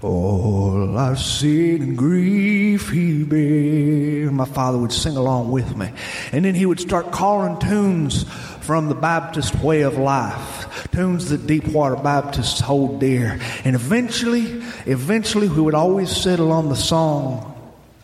All 0.01 0.97
our 0.97 1.15
sin 1.15 1.81
and 1.81 1.97
grief 1.97 2.89
he 2.89 3.23
bare. 3.23 4.31
My 4.31 4.45
father 4.45 4.77
would 4.77 4.91
sing 4.91 5.17
along 5.17 5.49
with 5.51 5.75
me. 5.75 5.91
And 6.31 6.45
then 6.45 6.53
he 6.53 6.65
would 6.65 6.79
start 6.79 7.11
calling 7.11 7.57
tunes 7.59 8.25
from 8.61 8.89
the 8.89 8.95
Baptist 8.95 9.55
way 9.55 9.81
of 9.81 9.97
life. 9.97 10.87
Tunes 10.91 11.29
that 11.29 11.47
Deepwater 11.47 11.95
Baptists 11.95 12.59
hold 12.59 12.99
dear. 12.99 13.39
And 13.63 13.75
eventually, 13.75 14.61
eventually 14.85 15.47
we 15.47 15.61
would 15.61 15.75
always 15.75 16.15
settle 16.15 16.51
on 16.51 16.69
the 16.69 16.75
song. 16.75 17.49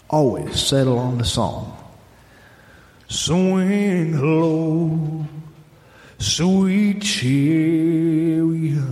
Always 0.09 0.59
settle 0.59 0.97
on 0.97 1.19
the 1.19 1.25
song. 1.25 1.78
Swing 3.11 4.21
low, 4.21 5.25
sweet 6.19 7.01
chariot, 7.01 8.83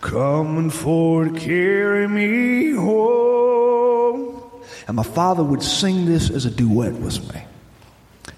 coming 0.00 0.70
for 0.70 1.24
to 1.24 1.32
carry 1.32 2.06
me 2.06 2.70
home. 2.70 4.40
And 4.86 4.96
my 4.96 5.02
father 5.02 5.42
would 5.42 5.64
sing 5.64 6.06
this 6.06 6.30
as 6.30 6.44
a 6.46 6.50
duet 6.50 6.92
with 6.92 7.34
me. 7.34 7.42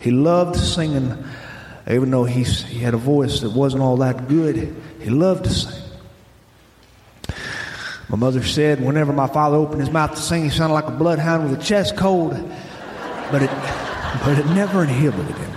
He 0.01 0.13
loved 0.13 0.57
singing, 0.57 1.23
even 1.87 2.11
though 2.11 2.25
he, 2.25 2.45
he 2.45 2.79
had 2.79 2.95
a 2.95 2.99
voice 2.99 3.41
that 3.41 3.51
wasn't 3.51 3.83
all 3.83 3.99
that 3.99 4.29
good, 4.29 4.75
he 5.03 5.11
loved 5.11 5.45
to 5.45 5.51
sing. 5.51 5.83
My 8.09 8.17
mother 8.17 8.43
said 8.43 8.81
whenever 8.83 9.13
my 9.13 9.27
father 9.27 9.59
opened 9.59 9.83
his 9.83 9.91
mouth 9.91 10.13
to 10.13 10.23
sing, 10.23 10.45
he 10.45 10.49
sounded 10.49 10.73
like 10.73 10.87
a 10.87 10.93
bloodhound 10.93 11.51
with 11.51 11.61
a 11.61 11.63
chest 11.63 11.99
cold. 11.99 12.33
But 13.31 13.43
it 13.43 13.51
but 14.23 14.39
it 14.39 14.47
never 14.47 14.83
inhibited 14.83 15.37
him. 15.37 15.53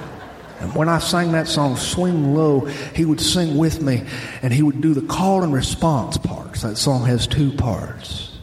And 0.62 0.76
when 0.76 0.90
I 0.90 1.00
sang 1.00 1.32
that 1.32 1.48
song, 1.48 1.76
Swing 1.76 2.36
Low, 2.36 2.66
he 2.96 3.04
would 3.04 3.20
sing 3.20 3.58
with 3.58 3.82
me 3.82 4.04
and 4.44 4.54
he 4.54 4.62
would 4.62 4.80
do 4.80 4.94
the 4.94 5.02
call 5.02 5.44
and 5.44 5.52
response 5.52 6.18
parts. 6.18 6.62
That 6.62 6.78
song 6.78 7.06
has 7.06 7.26
two 7.26 7.52
parts. 7.52 8.38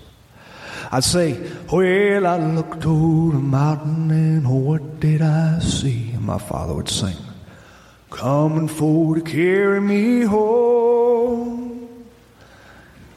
I'd 0.90 1.05
say, 1.05 1.40
Well, 1.71 2.27
I 2.27 2.38
looked 2.38 2.85
over 2.85 3.37
the 3.37 3.42
mountain 3.42 4.11
and 4.11 4.64
what 4.64 4.99
did 4.99 5.23
I 5.23 5.61
see? 5.61 6.11
And 6.12 6.23
my 6.23 6.38
father 6.38 6.75
would 6.75 6.88
sing, 6.88 7.16
Coming 8.11 8.66
for 8.66 9.14
to 9.14 9.21
carry 9.21 9.81
me 9.81 10.23
home. 10.23 11.88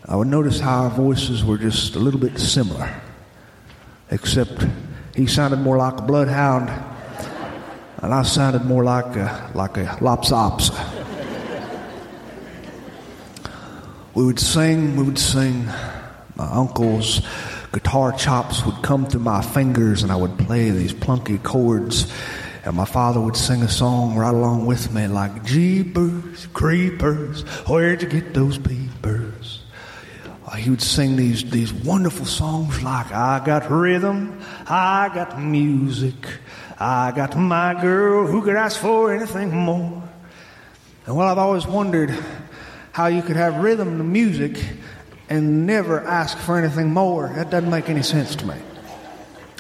I 0.05 0.15
would 0.15 0.27
notice 0.27 0.59
how 0.59 0.83
our 0.83 0.89
voices 0.89 1.43
were 1.43 1.57
just 1.57 1.95
a 1.95 1.99
little 1.99 2.19
bit 2.19 2.37
similar, 2.37 3.01
except 4.11 4.65
he 5.15 5.27
sounded 5.27 5.59
more 5.59 5.77
like 5.77 5.99
a 5.99 6.01
bloodhound, 6.01 6.69
and 7.97 8.13
I 8.13 8.23
sounded 8.23 8.65
more 8.65 8.83
like 8.83 9.15
a, 9.15 9.51
like 9.53 9.77
a 9.77 9.85
lopsops. 9.99 10.71
We 14.13 14.25
would 14.25 14.39
sing, 14.39 14.97
we 14.97 15.03
would 15.03 15.19
sing. 15.19 15.65
My 16.35 16.49
uncle's 16.51 17.21
guitar 17.71 18.11
chops 18.11 18.65
would 18.65 18.81
come 18.81 19.05
through 19.05 19.21
my 19.21 19.41
fingers, 19.41 20.03
and 20.03 20.11
I 20.11 20.15
would 20.15 20.37
play 20.37 20.69
these 20.69 20.93
plunky 20.93 21.41
chords. 21.41 22.11
And 22.63 22.75
my 22.75 22.85
father 22.85 23.19
would 23.19 23.37
sing 23.37 23.63
a 23.63 23.69
song 23.69 24.15
right 24.15 24.33
along 24.33 24.65
with 24.65 24.93
me, 24.93 25.07
like 25.07 25.43
Jeepers, 25.43 26.47
Creepers, 26.53 27.41
where'd 27.67 28.01
you 28.03 28.09
get 28.09 28.33
those 28.33 28.57
peepers? 28.57 28.90
He 30.57 30.69
would 30.69 30.81
sing 30.81 31.15
these, 31.15 31.49
these 31.49 31.71
wonderful 31.71 32.25
songs 32.25 32.83
like, 32.83 33.11
I 33.11 33.41
got 33.45 33.71
rhythm, 33.71 34.41
I 34.67 35.09
got 35.13 35.39
music, 35.41 36.15
I 36.77 37.11
got 37.11 37.37
my 37.37 37.79
girl, 37.79 38.27
who 38.27 38.41
could 38.41 38.55
ask 38.55 38.79
for 38.79 39.13
anything 39.13 39.55
more? 39.55 40.03
And 41.05 41.15
well, 41.15 41.27
I've 41.27 41.37
always 41.37 41.65
wondered 41.65 42.13
how 42.91 43.07
you 43.07 43.21
could 43.21 43.37
have 43.37 43.63
rhythm 43.63 43.99
and 43.99 44.11
music 44.11 44.61
and 45.29 45.65
never 45.65 46.01
ask 46.01 46.37
for 46.37 46.57
anything 46.57 46.91
more. 46.91 47.31
That 47.35 47.49
doesn't 47.49 47.69
make 47.69 47.89
any 47.89 48.03
sense 48.03 48.35
to 48.35 48.45
me. 48.45 48.55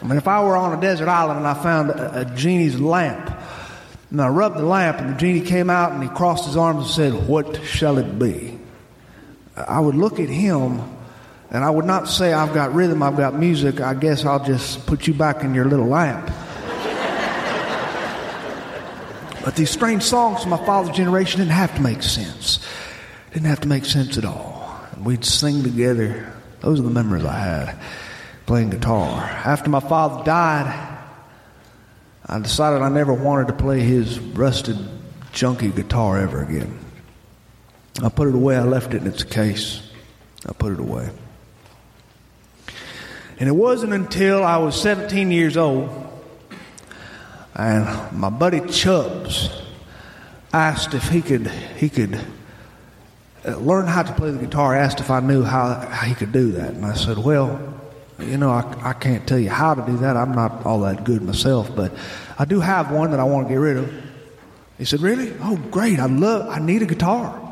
I 0.01 0.05
mean, 0.05 0.17
if 0.17 0.27
I 0.27 0.43
were 0.43 0.57
on 0.57 0.77
a 0.77 0.81
desert 0.81 1.07
island 1.07 1.39
and 1.39 1.47
I 1.47 1.53
found 1.53 1.91
a, 1.91 2.21
a 2.21 2.35
genie's 2.35 2.79
lamp, 2.79 3.31
and 4.09 4.21
I 4.21 4.27
rubbed 4.27 4.57
the 4.57 4.65
lamp, 4.65 4.97
and 4.97 5.15
the 5.15 5.17
genie 5.17 5.41
came 5.41 5.69
out 5.69 5.93
and 5.93 6.03
he 6.03 6.09
crossed 6.09 6.45
his 6.45 6.57
arms 6.57 6.85
and 6.85 6.93
said, 6.93 7.27
What 7.27 7.63
shall 7.63 7.97
it 7.97 8.19
be? 8.19 8.59
I 9.55 9.79
would 9.79 9.95
look 9.95 10.19
at 10.19 10.29
him 10.29 10.81
and 11.49 11.63
I 11.63 11.69
would 11.69 11.85
not 11.85 12.07
say, 12.07 12.31
I've 12.31 12.53
got 12.53 12.73
rhythm, 12.73 13.03
I've 13.03 13.17
got 13.17 13.35
music, 13.35 13.81
I 13.81 13.93
guess 13.93 14.25
I'll 14.25 14.43
just 14.43 14.85
put 14.85 15.07
you 15.07 15.13
back 15.13 15.43
in 15.43 15.53
your 15.53 15.65
little 15.65 15.87
lamp. 15.87 16.27
but 19.43 19.55
these 19.55 19.69
strange 19.69 20.03
songs 20.03 20.41
from 20.41 20.51
my 20.51 20.65
father's 20.65 20.95
generation 20.95 21.39
didn't 21.39 21.51
have 21.51 21.75
to 21.75 21.81
make 21.81 22.03
sense. 22.03 22.65
Didn't 23.33 23.47
have 23.47 23.61
to 23.61 23.67
make 23.67 23.85
sense 23.85 24.17
at 24.17 24.25
all. 24.25 24.79
And 24.93 25.05
we'd 25.05 25.25
sing 25.25 25.63
together. 25.63 26.31
Those 26.61 26.79
are 26.79 26.83
the 26.83 26.89
memories 26.89 27.25
I 27.25 27.39
had 27.39 27.79
playing 28.45 28.69
guitar. 28.69 29.21
After 29.45 29.69
my 29.69 29.79
father 29.79 30.25
died, 30.25 30.97
I 32.25 32.39
decided 32.39 32.81
I 32.81 32.89
never 32.89 33.13
wanted 33.13 33.47
to 33.47 33.53
play 33.53 33.79
his 33.79 34.19
rusted, 34.19 34.77
junky 35.31 35.73
guitar 35.73 36.19
ever 36.19 36.43
again. 36.43 36.77
I 38.01 38.09
put 38.09 38.27
it 38.27 38.35
away. 38.35 38.57
I 38.57 38.63
left 38.63 38.93
it 38.93 39.01
in 39.01 39.07
its 39.07 39.23
case. 39.23 39.81
I 40.47 40.53
put 40.53 40.73
it 40.73 40.79
away. 40.79 41.09
And 43.39 43.49
it 43.49 43.53
wasn't 43.53 43.93
until 43.93 44.43
I 44.43 44.57
was 44.57 44.79
17 44.79 45.31
years 45.31 45.57
old 45.57 46.01
and 47.55 48.17
my 48.17 48.29
buddy 48.29 48.61
Chubbs 48.61 49.49
asked 50.53 50.93
if 50.93 51.09
he 51.09 51.21
could 51.21 51.47
he 51.47 51.89
could 51.89 52.19
uh, 53.45 53.57
learn 53.57 53.87
how 53.87 54.03
to 54.03 54.13
play 54.13 54.31
the 54.31 54.39
guitar. 54.39 54.75
Asked 54.75 54.99
if 54.99 55.09
I 55.09 55.19
knew 55.19 55.43
how, 55.43 55.73
how 55.75 56.05
he 56.05 56.15
could 56.15 56.31
do 56.31 56.53
that, 56.53 56.73
and 56.73 56.85
I 56.85 56.93
said, 56.93 57.17
"Well, 57.17 57.59
you 58.19 58.37
know, 58.37 58.51
I, 58.51 58.89
I 58.89 58.93
can't 58.93 59.27
tell 59.27 59.39
you 59.39 59.49
how 59.49 59.73
to 59.73 59.85
do 59.85 59.97
that. 59.97 60.15
I'm 60.15 60.33
not 60.33 60.65
all 60.65 60.81
that 60.81 61.03
good 61.03 61.21
myself, 61.21 61.75
but 61.75 61.91
I 62.37 62.45
do 62.45 62.59
have 62.59 62.91
one 62.91 63.11
that 63.11 63.19
I 63.19 63.23
want 63.23 63.47
to 63.47 63.53
get 63.53 63.59
rid 63.59 63.77
of." 63.77 63.93
He 64.77 64.85
said, 64.85 65.01
"Really? 65.01 65.33
Oh, 65.41 65.57
great! 65.71 65.99
I 65.99 66.05
love. 66.05 66.49
I 66.49 66.59
need 66.59 66.81
a 66.81 66.87
guitar." 66.87 67.47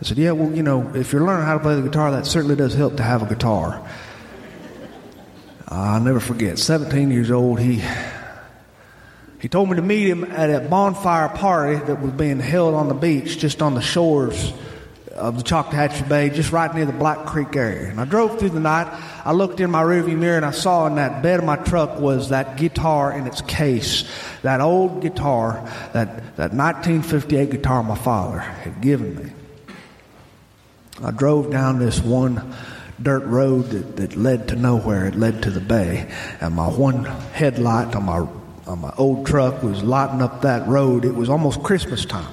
I 0.00 0.04
said, 0.04 0.18
"Yeah, 0.18 0.32
well, 0.32 0.52
you 0.52 0.62
know, 0.62 0.90
if 0.94 1.12
you're 1.12 1.24
learning 1.24 1.46
how 1.46 1.54
to 1.54 1.60
play 1.60 1.76
the 1.76 1.82
guitar, 1.82 2.10
that 2.10 2.26
certainly 2.26 2.56
does 2.56 2.74
help 2.74 2.96
to 2.96 3.02
have 3.02 3.22
a 3.22 3.26
guitar." 3.26 3.80
I'll 5.68 6.00
never 6.00 6.20
forget. 6.20 6.58
17 6.58 7.10
years 7.10 7.30
old, 7.30 7.58
he 7.58 7.82
he 9.44 9.48
told 9.48 9.68
me 9.68 9.76
to 9.76 9.82
meet 9.82 10.08
him 10.08 10.24
at 10.24 10.48
a 10.48 10.60
bonfire 10.60 11.28
party 11.28 11.76
that 11.76 12.00
was 12.00 12.12
being 12.12 12.38
held 12.38 12.74
on 12.74 12.88
the 12.88 12.94
beach, 12.94 13.38
just 13.38 13.60
on 13.60 13.74
the 13.74 13.82
shores 13.82 14.54
of 15.12 15.36
the 15.36 15.42
Choctawhatchee 15.44 16.08
Bay, 16.08 16.30
just 16.30 16.50
right 16.50 16.74
near 16.74 16.86
the 16.86 16.92
Black 16.92 17.26
Creek 17.26 17.54
area. 17.54 17.90
And 17.90 18.00
I 18.00 18.06
drove 18.06 18.38
through 18.38 18.50
the 18.50 18.60
night. 18.60 18.86
I 19.22 19.32
looked 19.32 19.60
in 19.60 19.70
my 19.70 19.82
rearview 19.82 20.16
mirror 20.16 20.36
and 20.36 20.46
I 20.46 20.50
saw 20.50 20.86
in 20.86 20.94
that 20.94 21.22
bed 21.22 21.40
of 21.40 21.44
my 21.44 21.56
truck 21.56 22.00
was 22.00 22.30
that 22.30 22.56
guitar 22.56 23.12
in 23.12 23.26
its 23.26 23.42
case, 23.42 24.08
that 24.40 24.62
old 24.62 25.02
guitar, 25.02 25.62
that, 25.92 26.36
that 26.36 26.54
1958 26.54 27.50
guitar 27.50 27.82
my 27.82 27.96
father 27.96 28.38
had 28.38 28.80
given 28.80 29.14
me. 29.14 29.30
I 31.04 31.10
drove 31.10 31.50
down 31.50 31.78
this 31.78 32.00
one 32.00 32.54
dirt 33.02 33.24
road 33.24 33.64
that, 33.66 33.96
that 33.96 34.16
led 34.16 34.48
to 34.48 34.56
nowhere. 34.56 35.06
It 35.06 35.16
led 35.16 35.42
to 35.42 35.50
the 35.50 35.60
bay. 35.60 36.10
And 36.40 36.54
my 36.54 36.68
one 36.68 37.04
headlight 37.04 37.94
on 37.94 38.04
my, 38.04 38.26
on 38.66 38.78
my 38.78 38.92
old 38.96 39.26
truck 39.26 39.62
was 39.62 39.82
lighting 39.82 40.22
up 40.22 40.42
that 40.42 40.66
road. 40.66 41.04
It 41.04 41.14
was 41.14 41.28
almost 41.28 41.62
Christmas 41.62 42.06
time. 42.06 42.32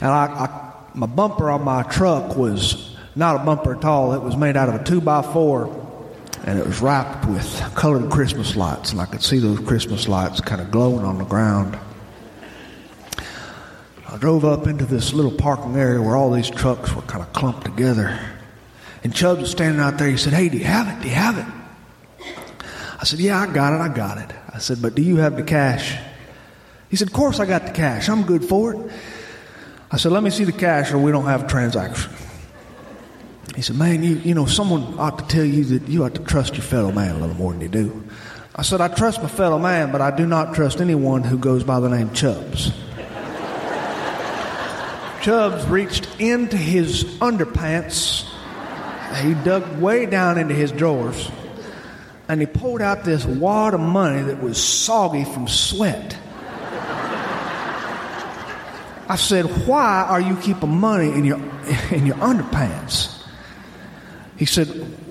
And 0.00 0.10
I, 0.10 0.26
I, 0.26 0.72
my 0.94 1.06
bumper 1.06 1.50
on 1.50 1.62
my 1.62 1.84
truck 1.84 2.36
was 2.36 2.96
not 3.14 3.40
a 3.40 3.44
bumper 3.44 3.76
at 3.76 3.84
all. 3.84 4.14
It 4.14 4.22
was 4.22 4.36
made 4.36 4.56
out 4.56 4.68
of 4.68 4.74
a 4.80 4.84
two 4.84 5.00
by 5.00 5.22
four. 5.22 5.76
And 6.44 6.58
it 6.58 6.66
was 6.66 6.80
wrapped 6.80 7.26
with 7.26 7.46
colored 7.76 8.10
Christmas 8.10 8.56
lights. 8.56 8.90
And 8.90 9.00
I 9.00 9.06
could 9.06 9.22
see 9.22 9.38
those 9.38 9.60
Christmas 9.60 10.08
lights 10.08 10.40
kind 10.40 10.60
of 10.60 10.70
glowing 10.70 11.04
on 11.04 11.18
the 11.18 11.24
ground. 11.24 11.78
Drove 14.20 14.44
up 14.44 14.66
into 14.66 14.84
this 14.84 15.14
little 15.14 15.32
parking 15.32 15.74
area 15.76 16.00
where 16.00 16.14
all 16.14 16.30
these 16.30 16.50
trucks 16.50 16.94
were 16.94 17.00
kind 17.02 17.22
of 17.24 17.32
clumped 17.32 17.64
together. 17.64 18.20
And 19.02 19.14
Chubbs 19.14 19.40
was 19.40 19.50
standing 19.50 19.80
out 19.80 19.96
there. 19.96 20.08
He 20.08 20.18
said, 20.18 20.34
Hey, 20.34 20.50
do 20.50 20.58
you 20.58 20.64
have 20.64 20.88
it? 20.88 21.02
Do 21.02 21.08
you 21.08 21.14
have 21.14 21.38
it? 21.38 21.46
I 23.00 23.04
said, 23.04 23.18
Yeah, 23.18 23.40
I 23.40 23.50
got 23.50 23.72
it. 23.72 23.80
I 23.80 23.88
got 23.88 24.18
it. 24.18 24.30
I 24.52 24.58
said, 24.58 24.82
But 24.82 24.94
do 24.94 25.00
you 25.00 25.16
have 25.16 25.36
the 25.36 25.42
cash? 25.42 25.96
He 26.90 26.96
said, 26.96 27.08
Of 27.08 27.14
course 27.14 27.40
I 27.40 27.46
got 27.46 27.64
the 27.64 27.72
cash. 27.72 28.10
I'm 28.10 28.24
good 28.24 28.44
for 28.44 28.74
it. 28.74 28.92
I 29.90 29.96
said, 29.96 30.12
Let 30.12 30.22
me 30.22 30.28
see 30.28 30.44
the 30.44 30.52
cash 30.52 30.92
or 30.92 30.98
we 30.98 31.12
don't 31.12 31.24
have 31.24 31.44
a 31.44 31.48
transaction. 31.48 32.12
He 33.56 33.62
said, 33.62 33.76
Man, 33.76 34.02
you, 34.02 34.16
you 34.16 34.34
know, 34.34 34.44
someone 34.44 34.98
ought 34.98 35.18
to 35.18 35.26
tell 35.34 35.46
you 35.46 35.64
that 35.64 35.88
you 35.88 36.04
ought 36.04 36.14
to 36.14 36.22
trust 36.22 36.56
your 36.56 36.62
fellow 36.64 36.92
man 36.92 37.16
a 37.16 37.18
little 37.20 37.36
more 37.36 37.52
than 37.52 37.62
you 37.62 37.68
do. 37.68 38.04
I 38.54 38.60
said, 38.60 38.82
I 38.82 38.88
trust 38.88 39.22
my 39.22 39.28
fellow 39.30 39.58
man, 39.58 39.92
but 39.92 40.02
I 40.02 40.14
do 40.14 40.26
not 40.26 40.54
trust 40.54 40.82
anyone 40.82 41.22
who 41.22 41.38
goes 41.38 41.64
by 41.64 41.80
the 41.80 41.88
name 41.88 42.12
Chubbs. 42.12 42.70
Chubbs 45.22 45.66
reached 45.68 46.08
into 46.20 46.56
his 46.56 47.04
underpants. 47.20 48.26
He 49.22 49.34
dug 49.34 49.78
way 49.78 50.06
down 50.06 50.38
into 50.38 50.54
his 50.54 50.72
drawers 50.72 51.30
and 52.30 52.40
he 52.40 52.46
pulled 52.46 52.80
out 52.80 53.02
this 53.02 53.26
wad 53.26 53.74
of 53.74 53.80
money 53.80 54.22
that 54.22 54.40
was 54.40 54.62
soggy 54.62 55.24
from 55.24 55.48
sweat. 55.48 56.16
I 59.08 59.16
said, 59.16 59.66
Why 59.66 60.06
are 60.08 60.20
you 60.20 60.36
keeping 60.36 60.70
money 60.70 61.10
in 61.10 61.24
your, 61.24 61.38
in 61.90 62.06
your 62.06 62.14
underpants? 62.18 63.20
He 64.36 64.44
said, 64.44 64.68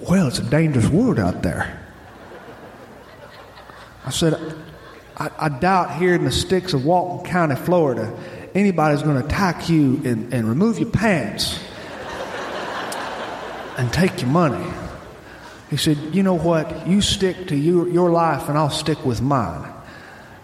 Well, 0.09 0.29
it's 0.29 0.39
a 0.39 0.49
dangerous 0.49 0.87
world 0.87 1.19
out 1.19 1.43
there. 1.43 1.77
I 4.05 4.11
said, 4.11 4.55
I, 5.17 5.29
I 5.37 5.49
doubt 5.49 5.97
here 5.97 6.15
in 6.15 6.23
the 6.23 6.31
sticks 6.31 6.71
of 6.71 6.85
Walton 6.85 7.29
County, 7.29 7.57
Florida, 7.57 8.17
anybody's 8.59 9.01
going 9.01 9.19
to 9.19 9.25
attack 9.25 9.69
you 9.69 10.01
and, 10.03 10.33
and 10.33 10.47
remove 10.47 10.79
your 10.79 10.89
pants 10.89 11.59
and 13.77 13.91
take 13.93 14.21
your 14.21 14.29
money. 14.29 14.69
He 15.69 15.77
said, 15.77 15.97
You 16.13 16.23
know 16.23 16.35
what? 16.35 16.87
You 16.87 17.01
stick 17.01 17.47
to 17.47 17.55
your, 17.55 17.87
your 17.87 18.09
life 18.09 18.49
and 18.49 18.57
I'll 18.57 18.69
stick 18.69 19.05
with 19.05 19.21
mine. 19.21 19.73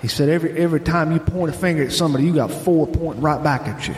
He 0.02 0.08
said, 0.08 0.30
every, 0.30 0.52
every 0.58 0.82
time 0.82 1.12
you 1.12 1.20
point 1.20 1.54
a 1.54 1.58
finger 1.58 1.84
at 1.84 1.92
somebody, 1.92 2.26
you 2.26 2.34
got 2.34 2.52
four 2.52 2.86
pointing 2.86 3.24
right 3.24 3.44
back 3.44 3.62
at 3.62 3.88
you. 3.88 3.96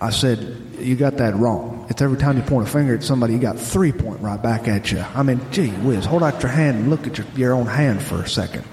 I 0.00 0.10
said, 0.10 0.38
You 0.78 0.94
got 0.94 1.16
that 1.16 1.34
wrong. 1.34 1.86
It's 1.90 2.00
every 2.00 2.18
time 2.18 2.36
you 2.36 2.42
point 2.42 2.68
a 2.68 2.70
finger 2.70 2.94
at 2.94 3.02
somebody, 3.02 3.32
you 3.32 3.40
got 3.40 3.58
three 3.58 3.92
pointing 3.92 4.22
right 4.22 4.40
back 4.40 4.68
at 4.68 4.92
you. 4.92 5.04
I 5.14 5.22
mean, 5.22 5.40
gee 5.50 5.70
whiz, 5.70 6.04
hold 6.04 6.22
out 6.22 6.42
your 6.42 6.52
hand 6.52 6.78
and 6.78 6.90
look 6.90 7.06
at 7.06 7.18
your, 7.18 7.26
your 7.34 7.52
own 7.52 7.66
hand 7.66 8.00
for 8.02 8.22
a 8.22 8.28
second. 8.28 8.64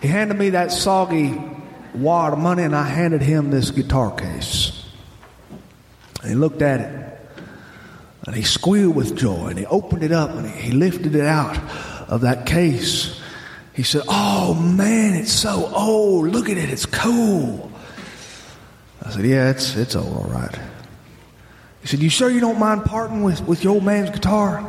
He 0.00 0.08
handed 0.08 0.36
me 0.36 0.50
that 0.50 0.72
soggy 0.72 1.40
wad 1.94 2.32
of 2.32 2.38
money 2.38 2.62
and 2.62 2.74
I 2.74 2.84
handed 2.84 3.22
him 3.22 3.50
this 3.50 3.70
guitar 3.70 4.14
case. 4.14 4.84
And 6.20 6.30
he 6.30 6.36
looked 6.36 6.62
at 6.62 6.80
it 6.80 7.02
and 8.24 8.36
he 8.36 8.42
squealed 8.42 8.94
with 8.94 9.16
joy 9.16 9.48
and 9.48 9.58
he 9.58 9.66
opened 9.66 10.02
it 10.02 10.12
up 10.12 10.30
and 10.30 10.48
he, 10.48 10.72
lifted 10.72 11.14
it 11.14 11.26
out 11.26 11.58
of 12.08 12.20
that 12.22 12.46
case. 12.46 13.20
He 13.74 13.82
said, 13.82 14.02
Oh 14.08 14.54
man, 14.54 15.14
it's 15.14 15.32
so 15.32 15.70
old. 15.74 16.28
Look 16.28 16.48
at 16.48 16.56
it, 16.56 16.70
it's 16.70 16.86
cool. 16.86 17.70
I 19.02 19.10
said, 19.10 19.24
Yeah, 19.24 19.50
it's, 19.50 19.76
it's 19.76 19.96
old, 19.96 20.16
all 20.16 20.30
right. 20.30 20.56
He 21.80 21.88
said, 21.88 22.00
You 22.00 22.08
sure 22.08 22.30
you 22.30 22.40
don't 22.40 22.58
mind 22.58 22.84
parting 22.84 23.22
with, 23.22 23.40
with 23.46 23.64
your 23.64 23.74
old 23.74 23.84
man's 23.84 24.10
guitar? 24.10 24.68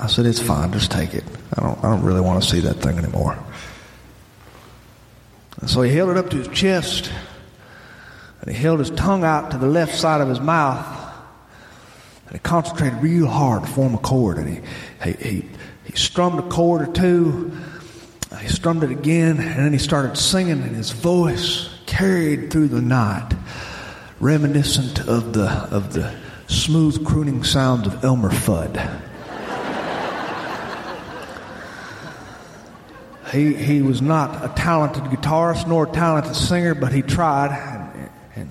I 0.00 0.06
said, 0.06 0.24
It's 0.24 0.40
fine, 0.40 0.72
just 0.72 0.90
take 0.90 1.14
it. 1.14 1.24
I 1.56 1.62
don't, 1.62 1.78
I 1.84 1.90
don't 1.90 2.02
really 2.02 2.22
want 2.22 2.42
to 2.42 2.48
see 2.48 2.60
that 2.60 2.76
thing 2.76 2.96
anymore. 2.96 3.38
And 5.62 5.70
so 5.70 5.82
he 5.82 5.94
held 5.94 6.10
it 6.10 6.16
up 6.16 6.28
to 6.30 6.36
his 6.38 6.48
chest, 6.48 7.12
and 8.40 8.50
he 8.50 8.60
held 8.60 8.80
his 8.80 8.90
tongue 8.90 9.22
out 9.22 9.52
to 9.52 9.58
the 9.58 9.68
left 9.68 9.94
side 9.94 10.20
of 10.20 10.28
his 10.28 10.40
mouth, 10.40 10.84
and 12.26 12.32
he 12.32 12.40
concentrated 12.40 13.00
real 13.00 13.28
hard 13.28 13.62
to 13.62 13.68
form 13.68 13.94
a 13.94 13.98
chord, 13.98 14.38
and 14.38 14.48
he, 14.48 14.60
he, 15.04 15.12
he, 15.12 15.48
he 15.84 15.92
strummed 15.92 16.40
a 16.40 16.48
chord 16.48 16.88
or 16.88 16.92
two, 16.92 17.56
he 18.40 18.48
strummed 18.48 18.82
it 18.82 18.90
again, 18.90 19.38
and 19.38 19.64
then 19.64 19.72
he 19.72 19.78
started 19.78 20.16
singing, 20.16 20.60
and 20.62 20.74
his 20.74 20.90
voice 20.90 21.70
carried 21.86 22.50
through 22.50 22.66
the 22.66 22.82
night, 22.82 23.32
reminiscent 24.18 24.98
of 25.06 25.32
the, 25.32 25.48
of 25.70 25.92
the 25.92 26.12
smooth 26.48 27.06
crooning 27.06 27.44
sounds 27.44 27.86
of 27.86 28.04
Elmer 28.04 28.30
Fudd. 28.30 29.11
He, 33.32 33.54
he 33.54 33.80
was 33.80 34.02
not 34.02 34.44
a 34.44 34.52
talented 34.54 35.04
guitarist 35.04 35.66
nor 35.66 35.88
a 35.88 35.90
talented 35.90 36.36
singer, 36.36 36.74
but 36.74 36.92
he 36.92 37.00
tried. 37.00 37.50
And, 37.50 38.10
and 38.36 38.50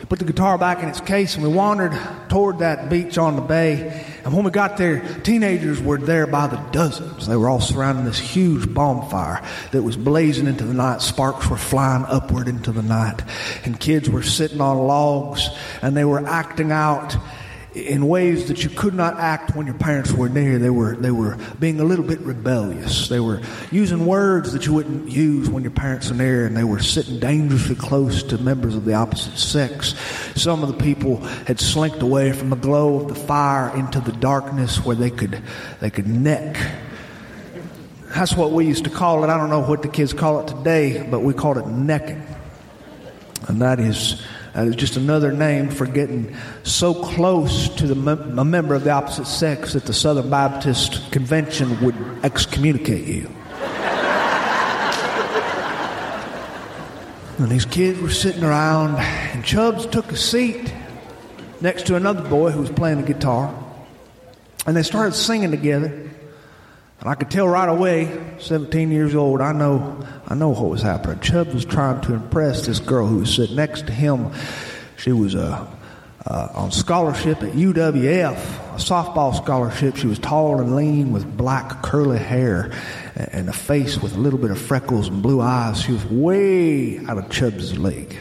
He 0.00 0.06
put 0.06 0.18
the 0.18 0.24
guitar 0.24 0.58
back 0.58 0.82
in 0.82 0.88
its 0.88 1.00
case 1.00 1.36
and 1.36 1.44
we 1.44 1.48
wandered 1.48 1.96
toward 2.28 2.58
that 2.58 2.90
beach 2.90 3.18
on 3.18 3.36
the 3.36 3.42
bay. 3.42 4.04
And 4.24 4.34
when 4.34 4.44
we 4.44 4.50
got 4.50 4.78
there, 4.78 5.00
teenagers 5.22 5.80
were 5.80 5.98
there 5.98 6.26
by 6.26 6.48
the 6.48 6.56
dozens. 6.72 7.28
They 7.28 7.36
were 7.36 7.48
all 7.48 7.60
surrounding 7.60 8.04
this 8.04 8.18
huge 8.18 8.72
bonfire 8.74 9.40
that 9.70 9.82
was 9.82 9.96
blazing 9.96 10.48
into 10.48 10.64
the 10.64 10.74
night. 10.74 11.00
Sparks 11.00 11.48
were 11.48 11.56
flying 11.56 12.04
upward 12.06 12.48
into 12.48 12.72
the 12.72 12.82
night. 12.82 13.22
And 13.64 13.78
kids 13.78 14.10
were 14.10 14.24
sitting 14.24 14.60
on 14.60 14.76
logs 14.76 15.48
and 15.82 15.96
they 15.96 16.04
were 16.04 16.26
acting 16.26 16.72
out 16.72 17.16
in 17.74 18.06
ways 18.06 18.46
that 18.48 18.62
you 18.62 18.70
could 18.70 18.94
not 18.94 19.18
act 19.18 19.56
when 19.56 19.66
your 19.66 19.74
parents 19.74 20.12
were 20.12 20.28
near. 20.28 20.58
They 20.58 20.70
were, 20.70 20.94
they 20.94 21.10
were 21.10 21.36
being 21.58 21.80
a 21.80 21.84
little 21.84 22.04
bit 22.04 22.20
rebellious. 22.20 23.08
They 23.08 23.18
were 23.18 23.40
using 23.72 24.06
words 24.06 24.52
that 24.52 24.64
you 24.66 24.72
wouldn't 24.72 25.10
use 25.10 25.50
when 25.50 25.64
your 25.64 25.72
parents 25.72 26.10
are 26.10 26.14
near, 26.14 26.46
and 26.46 26.56
they 26.56 26.62
were 26.62 26.78
sitting 26.78 27.18
dangerously 27.18 27.74
close 27.74 28.22
to 28.24 28.38
members 28.38 28.76
of 28.76 28.84
the 28.84 28.94
opposite 28.94 29.38
sex. 29.38 29.94
Some 30.40 30.62
of 30.62 30.68
the 30.68 30.82
people 30.82 31.16
had 31.46 31.58
slinked 31.58 32.00
away 32.00 32.32
from 32.32 32.50
the 32.50 32.56
glow 32.56 33.00
of 33.00 33.08
the 33.08 33.16
fire 33.16 33.74
into 33.76 34.00
the 34.00 34.12
darkness 34.12 34.84
where 34.84 34.96
they 34.96 35.10
could, 35.10 35.42
they 35.80 35.90
could 35.90 36.06
neck. 36.06 36.56
That's 38.14 38.34
what 38.34 38.52
we 38.52 38.66
used 38.66 38.84
to 38.84 38.90
call 38.90 39.24
it. 39.24 39.30
I 39.30 39.36
don't 39.36 39.50
know 39.50 39.62
what 39.62 39.82
the 39.82 39.88
kids 39.88 40.12
call 40.12 40.40
it 40.40 40.46
today, 40.46 41.04
but 41.10 41.20
we 41.20 41.34
called 41.34 41.58
it 41.58 41.66
necking. 41.66 42.24
And 43.48 43.60
that 43.60 43.80
is 43.80 44.22
uh, 44.54 44.70
just 44.70 44.96
another 44.96 45.32
name 45.32 45.68
for 45.68 45.84
getting 45.84 46.34
so 46.62 46.94
close 46.94 47.68
to 47.70 47.88
the 47.88 47.94
a 48.38 48.44
member 48.44 48.74
of 48.74 48.84
the 48.84 48.90
opposite 48.90 49.26
sex 49.26 49.72
that 49.72 49.84
the 49.84 49.92
Southern 49.92 50.30
Baptist 50.30 51.10
Convention 51.10 51.80
would 51.84 51.96
excommunicate 52.22 53.06
you. 53.06 53.28
and 57.38 57.48
these 57.48 57.64
kids 57.64 57.98
were 58.00 58.10
sitting 58.10 58.44
around, 58.44 58.94
and 58.96 59.44
Chubbs 59.44 59.86
took 59.86 60.12
a 60.12 60.16
seat 60.16 60.72
next 61.60 61.86
to 61.86 61.96
another 61.96 62.22
boy 62.28 62.50
who 62.50 62.60
was 62.60 62.70
playing 62.70 63.00
the 63.00 63.12
guitar, 63.12 63.52
and 64.66 64.76
they 64.76 64.84
started 64.84 65.14
singing 65.14 65.50
together. 65.50 66.10
And 67.04 67.12
I 67.12 67.16
could 67.16 67.30
tell 67.30 67.46
right 67.46 67.68
away, 67.68 68.18
17 68.38 68.90
years 68.90 69.14
old, 69.14 69.42
I 69.42 69.52
know, 69.52 70.02
I 70.26 70.34
know 70.34 70.48
what 70.48 70.70
was 70.70 70.80
happening. 70.80 71.20
Chubb 71.20 71.48
was 71.48 71.66
trying 71.66 72.00
to 72.02 72.14
impress 72.14 72.66
this 72.66 72.78
girl 72.78 73.06
who 73.06 73.18
was 73.18 73.34
sitting 73.34 73.56
next 73.56 73.86
to 73.88 73.92
him. 73.92 74.32
She 74.96 75.12
was 75.12 75.34
uh, 75.34 75.66
uh, 76.24 76.48
on 76.54 76.72
scholarship 76.72 77.42
at 77.42 77.52
UWF, 77.52 78.38
a 78.38 78.78
softball 78.78 79.36
scholarship. 79.36 79.96
She 79.96 80.06
was 80.06 80.18
tall 80.18 80.62
and 80.62 80.74
lean 80.74 81.12
with 81.12 81.36
black 81.36 81.82
curly 81.82 82.16
hair 82.16 82.72
and 83.14 83.50
a 83.50 83.52
face 83.52 83.98
with 83.98 84.16
a 84.16 84.18
little 84.18 84.38
bit 84.38 84.50
of 84.50 84.58
freckles 84.58 85.08
and 85.08 85.22
blue 85.22 85.42
eyes. 85.42 85.82
She 85.82 85.92
was 85.92 86.06
way 86.06 87.04
out 87.06 87.18
of 87.18 87.28
Chubb's 87.28 87.78
league. 87.78 88.16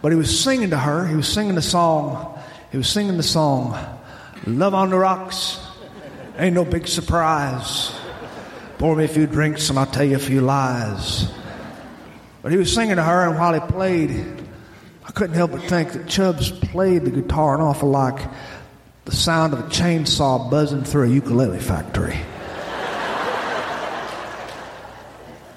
But 0.00 0.12
he 0.12 0.16
was 0.16 0.40
singing 0.40 0.70
to 0.70 0.78
her. 0.78 1.06
He 1.06 1.14
was 1.14 1.28
singing 1.28 1.56
the 1.56 1.62
song. 1.62 2.40
He 2.70 2.78
was 2.78 2.88
singing 2.88 3.18
the 3.18 3.22
song, 3.22 3.76
Love 4.46 4.72
on 4.72 4.88
the 4.88 4.96
Rocks. 4.96 5.58
Ain't 6.38 6.54
no 6.54 6.64
big 6.64 6.88
surprise. 6.88 7.92
Pour 8.78 8.96
me 8.96 9.04
a 9.04 9.08
few 9.08 9.26
drinks 9.26 9.68
and 9.68 9.78
I'll 9.78 9.86
tell 9.86 10.04
you 10.04 10.16
a 10.16 10.18
few 10.18 10.40
lies. 10.40 11.30
But 12.40 12.52
he 12.52 12.58
was 12.58 12.72
singing 12.72 12.96
to 12.96 13.02
her, 13.02 13.28
and 13.28 13.38
while 13.38 13.54
he 13.54 13.60
played, 13.60 14.10
I 15.04 15.12
couldn't 15.12 15.36
help 15.36 15.52
but 15.52 15.62
think 15.62 15.92
that 15.92 16.08
Chubbs 16.08 16.50
played 16.50 17.04
the 17.04 17.10
guitar 17.10 17.54
an 17.54 17.60
awful 17.60 17.90
like 17.90 18.18
the 19.04 19.12
sound 19.12 19.52
of 19.52 19.60
a 19.60 19.64
chainsaw 19.64 20.50
buzzing 20.50 20.84
through 20.84 21.04
a 21.04 21.08
ukulele 21.08 21.60
factory. 21.60 22.18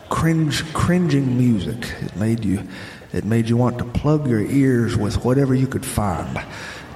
Cringe, 0.09 0.73
cringing 0.73 1.38
music. 1.38 1.91
It 2.01 2.15
made 2.15 2.45
you, 2.45 2.67
it 3.13 3.23
made 3.25 3.49
you 3.49 3.57
want 3.57 3.79
to 3.79 3.85
plug 3.85 4.27
your 4.27 4.41
ears 4.41 4.95
with 4.97 5.23
whatever 5.23 5.55
you 5.55 5.67
could 5.67 5.85
find 5.85 6.39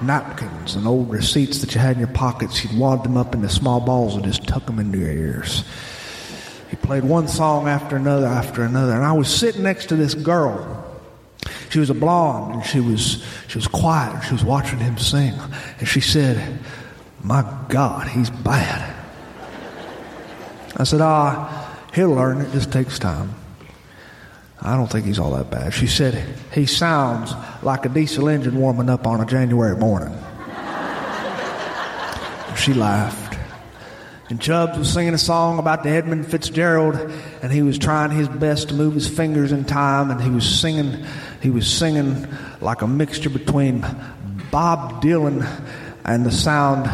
napkins 0.02 0.74
and 0.74 0.86
old 0.86 1.10
receipts 1.10 1.60
that 1.60 1.74
you 1.74 1.80
had 1.80 1.96
in 1.96 2.00
your 2.00 2.08
pockets. 2.08 2.64
You'd 2.64 2.78
wad 2.78 3.04
them 3.04 3.16
up 3.16 3.34
into 3.34 3.48
small 3.48 3.80
balls 3.80 4.14
and 4.14 4.24
just 4.24 4.46
tuck 4.46 4.66
them 4.66 4.78
into 4.78 4.98
your 4.98 5.10
ears. 5.10 5.64
He 6.70 6.76
played 6.76 7.04
one 7.04 7.28
song 7.28 7.68
after 7.68 7.96
another 7.96 8.26
after 8.26 8.62
another, 8.62 8.92
and 8.92 9.04
I 9.04 9.12
was 9.12 9.28
sitting 9.28 9.62
next 9.62 9.86
to 9.86 9.96
this 9.96 10.14
girl. 10.14 10.76
She 11.70 11.78
was 11.78 11.90
a 11.90 11.94
blonde, 11.94 12.54
and 12.54 12.64
she 12.64 12.80
was 12.80 13.24
she 13.48 13.58
was 13.58 13.66
quiet. 13.66 14.14
And 14.14 14.24
she 14.24 14.32
was 14.32 14.44
watching 14.44 14.78
him 14.78 14.98
sing, 14.98 15.34
and 15.78 15.88
she 15.88 16.00
said, 16.00 16.58
"My 17.22 17.44
God, 17.68 18.08
he's 18.08 18.30
bad." 18.30 18.94
I 20.76 20.84
said, 20.84 21.00
"Ah, 21.00 21.76
he'll 21.92 22.10
learn. 22.10 22.40
It 22.40 22.52
just 22.52 22.70
takes 22.70 22.98
time." 22.98 23.34
I 24.62 24.76
don't 24.76 24.90
think 24.90 25.06
he's 25.06 25.18
all 25.18 25.32
that 25.32 25.50
bad. 25.50 25.72
She 25.72 25.86
said, 25.86 26.22
he 26.52 26.66
sounds 26.66 27.32
like 27.62 27.86
a 27.86 27.88
diesel 27.88 28.28
engine 28.28 28.56
warming 28.56 28.90
up 28.90 29.06
on 29.06 29.20
a 29.20 29.26
January 29.26 29.76
morning. 29.76 30.12
she 32.56 32.74
laughed. 32.74 33.38
And 34.28 34.40
Chubbs 34.40 34.78
was 34.78 34.92
singing 34.92 35.14
a 35.14 35.18
song 35.18 35.58
about 35.58 35.82
the 35.82 35.88
Edmund 35.88 36.30
Fitzgerald, 36.30 36.94
and 37.42 37.50
he 37.50 37.62
was 37.62 37.78
trying 37.78 38.10
his 38.10 38.28
best 38.28 38.68
to 38.68 38.74
move 38.74 38.94
his 38.94 39.08
fingers 39.08 39.50
in 39.50 39.64
time, 39.64 40.10
and 40.10 40.20
he 40.20 40.30
was 40.30 40.48
singing, 40.48 41.04
he 41.40 41.50
was 41.50 41.66
singing 41.66 42.28
like 42.60 42.82
a 42.82 42.86
mixture 42.86 43.30
between 43.30 43.80
Bob 44.50 45.02
Dylan 45.02 45.48
and 46.04 46.24
the 46.24 46.30
sound 46.30 46.86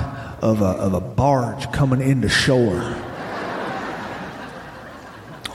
of 0.43 0.63
a, 0.63 0.65
of 0.65 0.95
a 0.95 1.01
barge 1.01 1.71
coming 1.73 2.01
into 2.01 2.29
shore. 2.29 2.81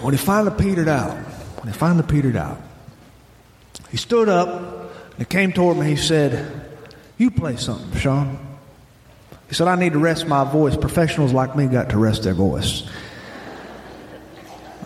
When 0.02 0.14
he 0.14 0.18
finally 0.18 0.56
petered 0.62 0.88
out, 0.88 1.31
when 1.62 1.72
he 1.72 1.78
finally 1.78 2.02
petered 2.02 2.36
out, 2.36 2.60
he 3.92 3.98
stood 3.98 4.28
up 4.28 4.50
and 5.12 5.20
he 5.20 5.26
came 5.26 5.54
toward 5.54 5.78
me. 5.78 5.86
He 5.86 5.96
said, 5.96 6.52
You 7.20 7.30
play 7.30 7.56
something, 7.56 8.00
Sean. 8.00 8.40
He 9.48 9.54
said, 9.54 9.68
I 9.68 9.76
need 9.76 9.94
to 9.94 10.00
rest 10.00 10.28
my 10.28 10.44
voice. 10.44 10.76
Professionals 10.76 11.34
like 11.34 11.56
me 11.56 11.68
got 11.68 11.90
to 11.90 12.00
rest 12.00 12.24
their 12.24 12.34
voice. 12.34 12.90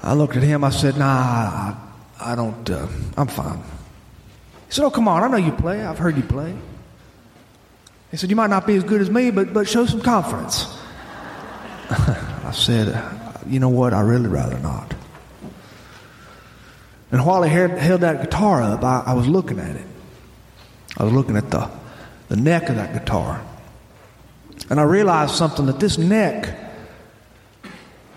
I 0.03 0.15
looked 0.15 0.35
at 0.35 0.43
him. 0.43 0.65
I 0.65 0.69
said, 0.69 0.97
Nah, 0.97 1.05
I, 1.05 1.77
I 2.19 2.35
don't, 2.35 2.69
uh, 2.69 2.87
I'm 3.15 3.27
fine. 3.27 3.59
He 3.59 4.73
said, 4.73 4.83
Oh, 4.83 4.91
come 4.91 5.07
on. 5.07 5.23
I 5.23 5.29
know 5.29 5.37
you 5.37 5.53
play. 5.53 5.81
I've 5.81 5.97
heard 5.97 6.17
you 6.17 6.23
play. 6.23 6.53
He 8.11 8.17
said, 8.17 8.29
You 8.29 8.35
might 8.35 8.49
not 8.49 8.67
be 8.67 8.75
as 8.75 8.83
good 8.83 8.99
as 8.99 9.09
me, 9.09 9.31
but, 9.31 9.53
but 9.53 9.69
show 9.69 9.85
some 9.85 10.01
confidence. 10.01 10.65
I 11.89 12.51
said, 12.53 13.01
You 13.47 13.61
know 13.61 13.69
what? 13.69 13.93
I 13.93 14.01
really 14.01 14.27
rather 14.27 14.59
not. 14.59 14.93
And 17.15 17.25
while 17.25 17.43
he 17.43 17.49
held 17.49 18.01
that 18.01 18.21
guitar 18.21 18.61
up, 18.61 18.83
I, 18.83 19.03
I, 19.05 19.13
was 19.13 19.25
looking 19.25 19.57
at 19.57 19.73
it. 19.73 19.85
I 20.97 21.05
was 21.05 21.13
looking 21.13 21.37
at 21.37 21.49
the, 21.49 21.71
the 22.27 22.35
neck 22.35 22.67
of 22.67 22.75
that 22.75 22.91
guitar. 22.91 23.41
And 24.69 24.81
I 24.81 24.83
realized 24.83 25.33
something 25.33 25.65
that 25.67 25.79
this 25.79 25.97
neck 25.97 26.53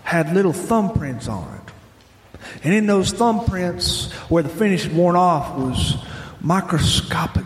had 0.02 0.34
little 0.34 0.52
thumbprints 0.52 1.28
on 1.28 1.46
it. 1.54 2.40
And 2.64 2.74
in 2.74 2.86
those 2.88 3.12
thumbprints, 3.12 4.10
where 4.28 4.42
the 4.42 4.48
finish 4.48 4.82
had 4.82 4.96
worn 4.96 5.14
off, 5.14 5.56
was 5.56 5.96
microscopic 6.40 7.44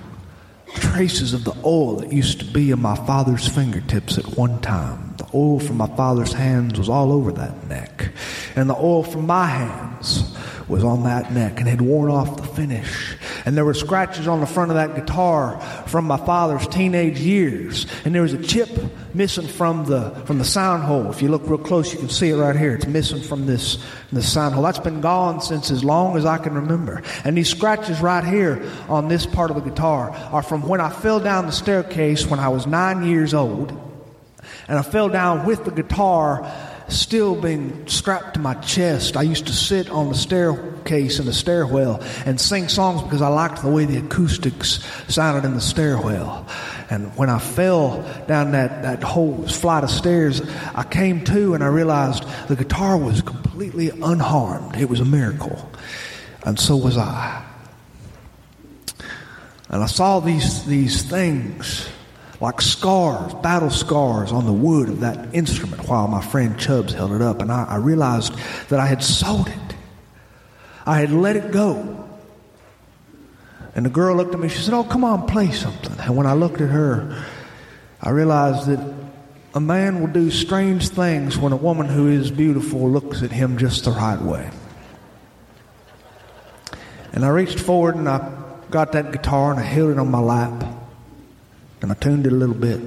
traces 0.76 1.34
of 1.34 1.44
the 1.44 1.54
oil 1.66 1.96
that 1.96 2.10
used 2.10 2.40
to 2.40 2.46
be 2.46 2.70
in 2.70 2.80
my 2.80 2.96
father's 2.96 3.46
fingertips 3.46 4.16
at 4.16 4.24
one 4.38 4.58
time. 4.62 5.16
The 5.18 5.28
oil 5.34 5.60
from 5.60 5.76
my 5.76 5.96
father's 5.96 6.32
hands 6.32 6.78
was 6.78 6.88
all 6.88 7.12
over 7.12 7.30
that 7.32 7.68
neck. 7.68 8.10
And 8.56 8.70
the 8.70 8.74
oil 8.74 9.02
from 9.02 9.26
my 9.26 9.48
hands 9.48 10.31
was 10.68 10.84
on 10.84 11.04
that 11.04 11.32
neck 11.32 11.58
and 11.58 11.68
had 11.68 11.80
worn 11.80 12.10
off 12.10 12.36
the 12.36 12.42
finish. 12.42 13.16
And 13.44 13.56
there 13.56 13.64
were 13.64 13.74
scratches 13.74 14.28
on 14.28 14.40
the 14.40 14.46
front 14.46 14.70
of 14.70 14.76
that 14.76 14.94
guitar 14.94 15.60
from 15.86 16.06
my 16.06 16.16
father's 16.16 16.66
teenage 16.68 17.18
years. 17.20 17.86
And 18.04 18.14
there 18.14 18.22
was 18.22 18.32
a 18.32 18.42
chip 18.42 18.70
missing 19.14 19.46
from 19.46 19.84
the 19.86 20.10
from 20.26 20.38
the 20.38 20.44
sound 20.44 20.84
hole. 20.84 21.10
If 21.10 21.22
you 21.22 21.28
look 21.28 21.42
real 21.46 21.58
close, 21.58 21.92
you 21.92 21.98
can 21.98 22.08
see 22.08 22.30
it 22.30 22.36
right 22.36 22.56
here. 22.56 22.74
It's 22.74 22.86
missing 22.86 23.20
from 23.20 23.46
this 23.46 23.78
the 24.12 24.22
sound 24.22 24.54
hole. 24.54 24.64
That's 24.64 24.78
been 24.78 25.00
gone 25.00 25.40
since 25.40 25.70
as 25.70 25.84
long 25.84 26.16
as 26.16 26.24
I 26.24 26.38
can 26.38 26.54
remember. 26.54 27.02
And 27.24 27.36
these 27.36 27.50
scratches 27.50 28.00
right 28.00 28.24
here 28.24 28.62
on 28.88 29.08
this 29.08 29.26
part 29.26 29.50
of 29.50 29.56
the 29.56 29.68
guitar 29.68 30.10
are 30.10 30.42
from 30.42 30.62
when 30.68 30.80
I 30.80 30.90
fell 30.90 31.20
down 31.20 31.46
the 31.46 31.52
staircase 31.52 32.26
when 32.26 32.40
I 32.40 32.48
was 32.48 32.66
nine 32.66 33.04
years 33.04 33.34
old. 33.34 33.70
And 34.68 34.78
I 34.78 34.82
fell 34.82 35.08
down 35.08 35.44
with 35.44 35.64
the 35.64 35.70
guitar 35.70 36.44
still 36.98 37.34
being 37.34 37.86
strapped 37.88 38.34
to 38.34 38.40
my 38.40 38.54
chest. 38.54 39.16
I 39.16 39.22
used 39.22 39.46
to 39.46 39.52
sit 39.52 39.90
on 39.90 40.08
the 40.08 40.14
staircase 40.14 41.18
in 41.18 41.26
the 41.26 41.32
stairwell 41.32 42.00
and 42.26 42.40
sing 42.40 42.68
songs 42.68 43.02
because 43.02 43.22
I 43.22 43.28
liked 43.28 43.62
the 43.62 43.70
way 43.70 43.84
the 43.84 43.98
acoustics 43.98 44.80
sounded 45.08 45.46
in 45.46 45.54
the 45.54 45.60
stairwell. 45.60 46.46
And 46.90 47.16
when 47.16 47.30
I 47.30 47.38
fell 47.38 48.02
down 48.26 48.52
that, 48.52 48.82
that 48.82 49.02
whole 49.02 49.46
flight 49.48 49.84
of 49.84 49.90
stairs, 49.90 50.42
I 50.74 50.84
came 50.84 51.24
to 51.24 51.54
and 51.54 51.64
I 51.64 51.68
realized 51.68 52.24
the 52.48 52.56
guitar 52.56 52.98
was 52.98 53.22
completely 53.22 53.90
unharmed. 53.90 54.76
It 54.76 54.88
was 54.88 55.00
a 55.00 55.04
miracle. 55.04 55.70
And 56.44 56.58
so 56.58 56.76
was 56.76 56.98
I. 56.98 57.44
And 59.68 59.82
I 59.82 59.86
saw 59.86 60.20
these, 60.20 60.66
these 60.66 61.02
things 61.02 61.88
like 62.42 62.60
scars, 62.60 63.32
battle 63.34 63.70
scars 63.70 64.32
on 64.32 64.46
the 64.46 64.52
wood 64.52 64.88
of 64.88 65.00
that 65.00 65.32
instrument 65.32 65.88
while 65.88 66.08
my 66.08 66.20
friend 66.20 66.58
Chubbs 66.58 66.92
held 66.92 67.12
it 67.12 67.22
up. 67.22 67.40
And 67.40 67.52
I, 67.52 67.64
I 67.64 67.76
realized 67.76 68.34
that 68.68 68.80
I 68.80 68.86
had 68.86 69.00
sold 69.00 69.46
it, 69.46 69.76
I 70.84 70.98
had 70.98 71.12
let 71.12 71.36
it 71.36 71.52
go. 71.52 72.00
And 73.76 73.86
the 73.86 73.90
girl 73.90 74.16
looked 74.16 74.34
at 74.34 74.40
me. 74.40 74.48
She 74.48 74.58
said, 74.58 74.74
Oh, 74.74 74.82
come 74.82 75.04
on, 75.04 75.26
play 75.28 75.52
something. 75.52 75.98
And 76.00 76.16
when 76.16 76.26
I 76.26 76.32
looked 76.32 76.60
at 76.60 76.68
her, 76.68 77.24
I 78.02 78.10
realized 78.10 78.66
that 78.66 78.92
a 79.54 79.60
man 79.60 80.00
will 80.00 80.08
do 80.08 80.28
strange 80.30 80.88
things 80.88 81.38
when 81.38 81.52
a 81.52 81.56
woman 81.56 81.86
who 81.86 82.08
is 82.08 82.32
beautiful 82.32 82.90
looks 82.90 83.22
at 83.22 83.30
him 83.30 83.56
just 83.56 83.84
the 83.84 83.92
right 83.92 84.20
way. 84.20 84.50
And 87.12 87.24
I 87.24 87.28
reached 87.28 87.60
forward 87.60 87.94
and 87.94 88.08
I 88.08 88.32
got 88.68 88.92
that 88.92 89.12
guitar 89.12 89.52
and 89.52 89.60
I 89.60 89.62
held 89.62 89.92
it 89.92 89.98
on 90.00 90.10
my 90.10 90.18
lap 90.18 90.71
and 91.82 91.90
I 91.90 91.94
tuned 91.96 92.26
it 92.26 92.32
a 92.32 92.36
little 92.36 92.54
bit. 92.54 92.80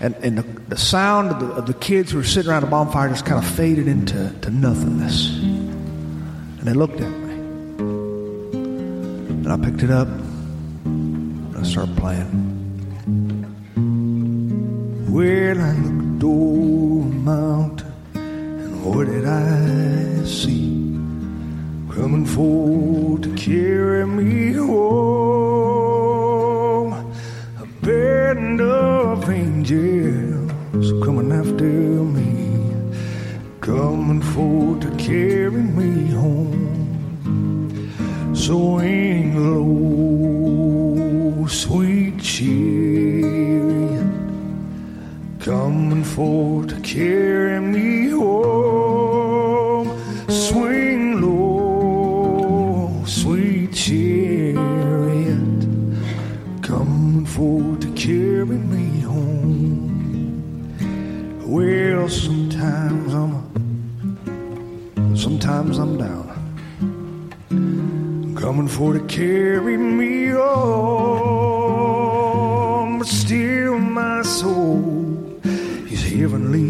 And, 0.00 0.14
and 0.16 0.38
the, 0.38 0.42
the 0.68 0.76
sound 0.76 1.30
of 1.30 1.40
the, 1.40 1.46
of 1.52 1.66
the 1.66 1.74
kids 1.74 2.10
who 2.10 2.18
were 2.18 2.24
sitting 2.24 2.50
around 2.50 2.62
the 2.62 2.68
bonfire 2.68 3.08
just 3.08 3.24
kind 3.24 3.42
of 3.42 3.48
faded 3.50 3.86
into 3.88 4.34
to 4.42 4.50
nothingness. 4.50 5.38
And 5.38 6.60
they 6.60 6.72
looked 6.72 7.00
at 7.00 7.10
me. 7.10 7.34
And 9.28 9.52
I 9.52 9.56
picked 9.56 9.82
it 9.82 9.90
up 9.90 10.08
and 10.08 11.56
I 11.56 11.62
started 11.62 11.96
playing. 11.96 12.44
Well, 15.08 15.60
I 15.60 15.72
looked 15.72 16.24
over 16.24 17.08
the 17.08 17.14
mountain, 17.14 17.92
and 18.14 18.84
what 18.84 19.06
did 19.06 19.24
I 19.24 20.24
see? 20.24 20.92
Coming 21.94 22.26
forward 22.26 23.22
to 23.22 23.34
carry 23.34 24.06
me 24.06 24.52
home. 24.52 25.45
Band 27.86 28.60
of 28.60 29.30
angels 29.30 30.90
coming 31.04 31.30
after 31.30 31.62
me, 31.62 32.34
coming 33.60 34.20
forward 34.20 34.80
to 34.82 34.90
carry 34.96 35.62
me 35.62 36.10
home. 36.10 36.64
So 38.34 38.78
Swing 38.78 39.36
low, 39.52 41.46
sweet 41.46 42.18
chariot 42.20 44.04
coming 45.38 46.02
for 46.02 46.64
to 46.64 46.80
carry 46.80 47.55
Coming 68.56 68.72
for 68.72 68.94
to 68.94 69.00
carry 69.00 69.76
me 69.76 70.28
home, 70.28 70.48
but 73.00 73.06
still 73.06 73.78
my 73.78 74.22
soul 74.22 75.38
is 75.44 76.02
heavenly 76.10 76.65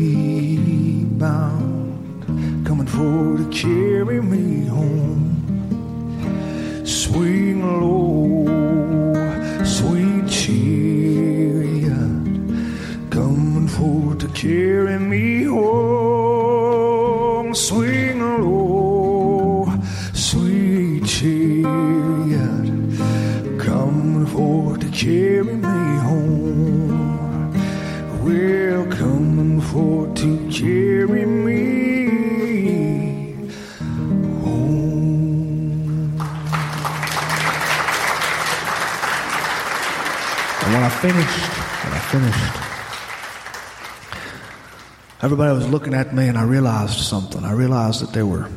everybody 45.37 45.55
was 45.55 45.69
looking 45.69 45.93
at 45.93 46.15
me, 46.15 46.29
and 46.29 46.39
I 46.39 46.45
realized 46.45 46.99
something. 46.99 47.45
I 47.45 47.53
realized 47.53 48.01
that 48.01 48.15
there 48.15 48.25
were 48.25 48.49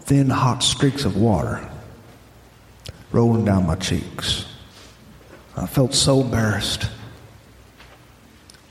thin, 0.00 0.28
hot 0.28 0.62
streaks 0.62 1.06
of 1.06 1.16
water 1.16 1.66
rolling 3.12 3.46
down 3.46 3.66
my 3.66 3.76
cheeks. 3.76 4.44
I 5.56 5.64
felt 5.66 5.94
so 5.94 6.20
embarrassed. 6.20 6.90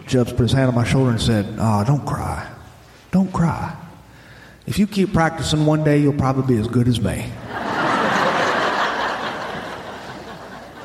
Judge 0.05 0.29
put 0.29 0.41
his 0.41 0.51
hand 0.51 0.67
on 0.67 0.75
my 0.75 0.83
shoulder 0.83 1.09
and 1.09 1.19
said, 1.19 1.55
Ah, 1.57 1.83
don't 1.83 2.05
cry. 2.05 2.47
Don't 3.09 3.33
cry. 3.33 3.75
If 4.67 4.77
you 4.77 4.85
keep 4.85 5.11
practicing 5.11 5.65
one 5.65 5.83
day, 5.83 5.97
you'll 5.97 6.13
probably 6.13 6.57
be 6.57 6.61
as 6.61 6.67
good 6.67 6.87
as 6.87 7.01
me. 7.01 7.23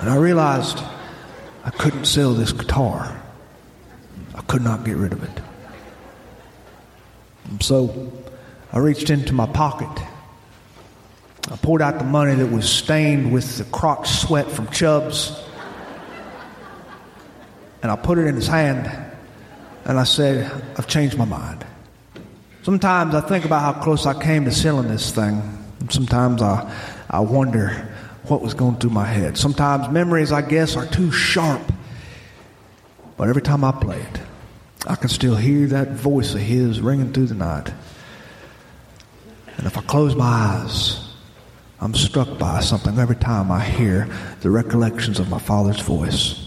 and 0.01 0.09
I 0.09 0.16
realized 0.16 0.79
I 1.64 1.70
couldn't 1.70 2.07
sell 2.07 2.33
this 2.33 2.53
guitar. 2.53 3.22
I 4.35 4.41
could 4.41 4.62
not 4.62 4.87
get 4.87 4.97
rid 4.97 5.12
of 5.12 5.22
it. 5.22 5.43
So 7.65 8.12
I 8.75 8.79
reached 8.79 9.09
into 9.09 9.33
my 9.33 9.47
pocket. 9.47 9.89
I 11.51 11.57
pulled 11.57 11.81
out 11.81 11.99
the 11.99 12.05
money 12.05 12.35
that 12.35 12.53
was 12.53 12.69
stained 12.69 13.33
with 13.33 13.57
the 13.57 13.65
crotch 13.65 14.07
sweat 14.07 14.51
from 14.51 14.69
Chubbs. 14.69 15.33
And 17.83 17.91
I 17.91 17.97
put 17.97 18.19
it 18.19 18.27
in 18.27 18.35
his 18.35 18.47
hand. 18.47 18.87
And 19.87 19.99
I 19.99 20.05
said, 20.05 20.51
I've 20.77 20.87
changed 20.87 21.17
my 21.17 21.25
mind. 21.25 21.65
Sometimes 22.65 23.15
I 23.15 23.23
think 23.23 23.47
about 23.47 23.61
how 23.61 23.83
close 23.83 24.05
I 24.05 24.12
came 24.23 24.45
to 24.45 24.51
selling 24.51 24.89
this 24.89 25.11
thing. 25.11 25.41
Sometimes 25.89 26.43
I, 26.43 26.71
I 27.09 27.21
wonder 27.21 27.91
what 28.25 28.43
was 28.43 28.53
going 28.53 28.77
through 28.77 28.91
my 28.91 29.07
head. 29.07 29.39
Sometimes 29.39 29.89
memories, 29.89 30.33
I 30.33 30.43
guess, 30.43 30.77
are 30.77 30.87
too 30.87 31.11
sharp. 31.11 31.62
But 33.17 33.31
every 33.31 33.43
time 33.43 33.65
I 33.65 33.73
play 33.73 34.01
it, 34.01 34.21
I 34.87 34.97
can 34.97 35.09
still 35.09 35.37
hear 35.37 35.66
that 35.68 35.93
voice 35.93 36.35
of 36.35 36.41
his 36.41 36.80
ringing 36.80 37.12
through 37.12 37.26
the 37.26 37.35
night. 37.35 37.72
And 39.57 39.66
if 39.66 39.78
I 39.78 39.82
close 39.82 40.14
my 40.14 40.24
eyes, 40.24 41.01
I'm 41.80 41.95
struck 41.95 42.39
by 42.39 42.61
something 42.61 42.99
every 42.99 43.16
time 43.16 43.51
I 43.51 43.64
hear 43.64 44.09
the 44.41 44.51
recollections 44.51 45.18
of 45.18 45.30
my 45.30 45.39
father's 45.39 45.80
voice. 45.80 46.41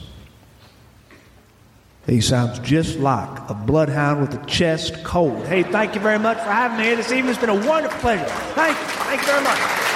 He 2.05 2.21
sounds 2.21 2.59
just 2.59 2.99
like 2.99 3.49
a 3.49 3.53
bloodhound 3.53 4.21
with 4.21 4.33
a 4.33 4.45
chest 4.45 5.03
cold. 5.03 5.45
Hey, 5.45 5.63
thank 5.63 5.93
you 5.93 6.01
very 6.01 6.19
much 6.19 6.37
for 6.37 6.43
having 6.45 6.77
me 6.77 6.85
here 6.85 6.95
this 6.95 7.11
evening. 7.11 7.31
It's 7.31 7.39
been 7.39 7.49
a 7.49 7.67
wonderful 7.67 7.99
pleasure. 7.99 8.23
Thank 8.53 8.77
you. 8.77 8.85
Thank 8.85 9.21
you 9.21 9.27
very 9.27 9.43
much. 9.43 9.87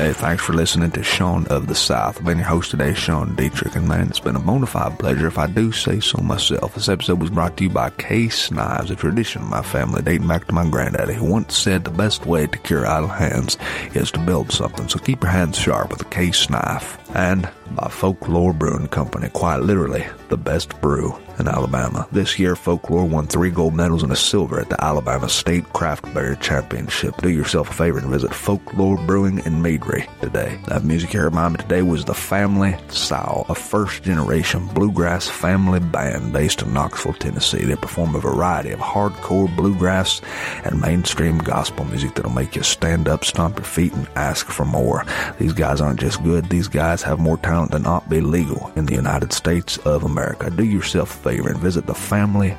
Hey, 0.00 0.14
thanks 0.14 0.42
for 0.42 0.54
listening 0.54 0.90
to 0.92 1.02
Sean 1.02 1.46
of 1.48 1.66
the 1.66 1.74
South. 1.74 2.16
I've 2.16 2.24
been 2.24 2.38
your 2.38 2.46
host 2.46 2.70
today, 2.70 2.94
Sean 2.94 3.36
Dietrich, 3.36 3.76
and 3.76 3.86
man, 3.86 4.08
it's 4.08 4.18
been 4.18 4.34
a 4.34 4.40
bona 4.40 4.64
fide 4.64 4.98
pleasure 4.98 5.26
if 5.26 5.36
I 5.36 5.46
do 5.46 5.72
say 5.72 6.00
so 6.00 6.22
myself. 6.22 6.74
This 6.74 6.88
episode 6.88 7.20
was 7.20 7.28
brought 7.28 7.58
to 7.58 7.64
you 7.64 7.68
by 7.68 7.90
Case 7.90 8.50
Knives, 8.50 8.90
a 8.90 8.96
tradition 8.96 9.42
of 9.42 9.48
my 9.48 9.60
family 9.60 10.00
dating 10.00 10.26
back 10.26 10.46
to 10.46 10.54
my 10.54 10.66
granddaddy, 10.66 11.12
who 11.12 11.26
once 11.30 11.54
said 11.54 11.84
the 11.84 11.90
best 11.90 12.24
way 12.24 12.46
to 12.46 12.58
cure 12.60 12.86
idle 12.86 13.10
hands 13.10 13.58
is 13.92 14.10
to 14.12 14.20
build 14.20 14.50
something, 14.50 14.88
so 14.88 14.98
keep 14.98 15.22
your 15.22 15.32
hands 15.32 15.58
sharp 15.58 15.90
with 15.90 16.00
a 16.00 16.06
case 16.06 16.48
knife. 16.48 16.96
And 17.14 17.46
by 17.74 17.88
Folklore 17.88 18.52
Brewing 18.52 18.88
Company, 18.88 19.28
quite 19.28 19.60
literally 19.60 20.06
the 20.28 20.36
best 20.36 20.80
brew 20.80 21.16
in 21.38 21.48
Alabama. 21.48 22.06
This 22.12 22.38
year, 22.38 22.54
Folklore 22.54 23.06
won 23.06 23.26
three 23.26 23.50
gold 23.50 23.74
medals 23.74 24.02
and 24.02 24.12
a 24.12 24.16
silver 24.16 24.60
at 24.60 24.68
the 24.68 24.82
Alabama 24.84 25.28
State 25.28 25.72
Craft 25.72 26.12
Beer 26.14 26.36
Championship. 26.36 27.16
Do 27.18 27.30
yourself 27.30 27.70
a 27.70 27.72
favor 27.72 27.98
and 27.98 28.10
visit 28.10 28.32
Folklore 28.34 28.98
Brewing 29.06 29.38
in 29.38 29.62
Meadery 29.62 30.06
today. 30.20 30.60
That 30.66 30.84
music 30.84 31.10
here 31.10 31.30
behind 31.30 31.54
me 31.54 31.62
today 31.62 31.82
was 31.82 32.04
the 32.04 32.14
Family 32.14 32.76
Sowell, 32.88 33.46
a 33.48 33.54
first 33.54 34.02
generation 34.02 34.66
bluegrass 34.68 35.28
family 35.28 35.80
band 35.80 36.32
based 36.32 36.62
in 36.62 36.74
Knoxville, 36.74 37.14
Tennessee. 37.14 37.64
They 37.64 37.76
perform 37.76 38.14
a 38.14 38.20
variety 38.20 38.70
of 38.70 38.80
hardcore 38.80 39.54
bluegrass 39.56 40.20
and 40.64 40.80
mainstream 40.80 41.38
gospel 41.38 41.84
music 41.86 42.14
that'll 42.14 42.30
make 42.32 42.54
you 42.54 42.62
stand 42.62 43.08
up, 43.08 43.24
stomp 43.24 43.56
your 43.56 43.64
feet, 43.64 43.92
and 43.92 44.08
ask 44.16 44.46
for 44.46 44.64
more. 44.64 45.04
These 45.38 45.54
guys 45.54 45.80
aren't 45.80 46.00
just 46.00 46.22
good, 46.22 46.50
these 46.50 46.68
guys 46.68 47.02
have 47.02 47.18
more 47.18 47.38
talent 47.38 47.59
than 47.68 47.82
not 47.82 48.08
be 48.08 48.20
legal 48.20 48.72
in 48.76 48.86
the 48.86 48.94
United 48.94 49.32
States 49.32 49.78
of 49.78 50.04
America. 50.04 50.50
Do 50.50 50.64
yourself 50.64 51.14
a 51.14 51.30
favor 51.30 51.50
and 51.50 51.58
visit 51.58 51.86
the 51.86 51.94
Family 51.94 52.56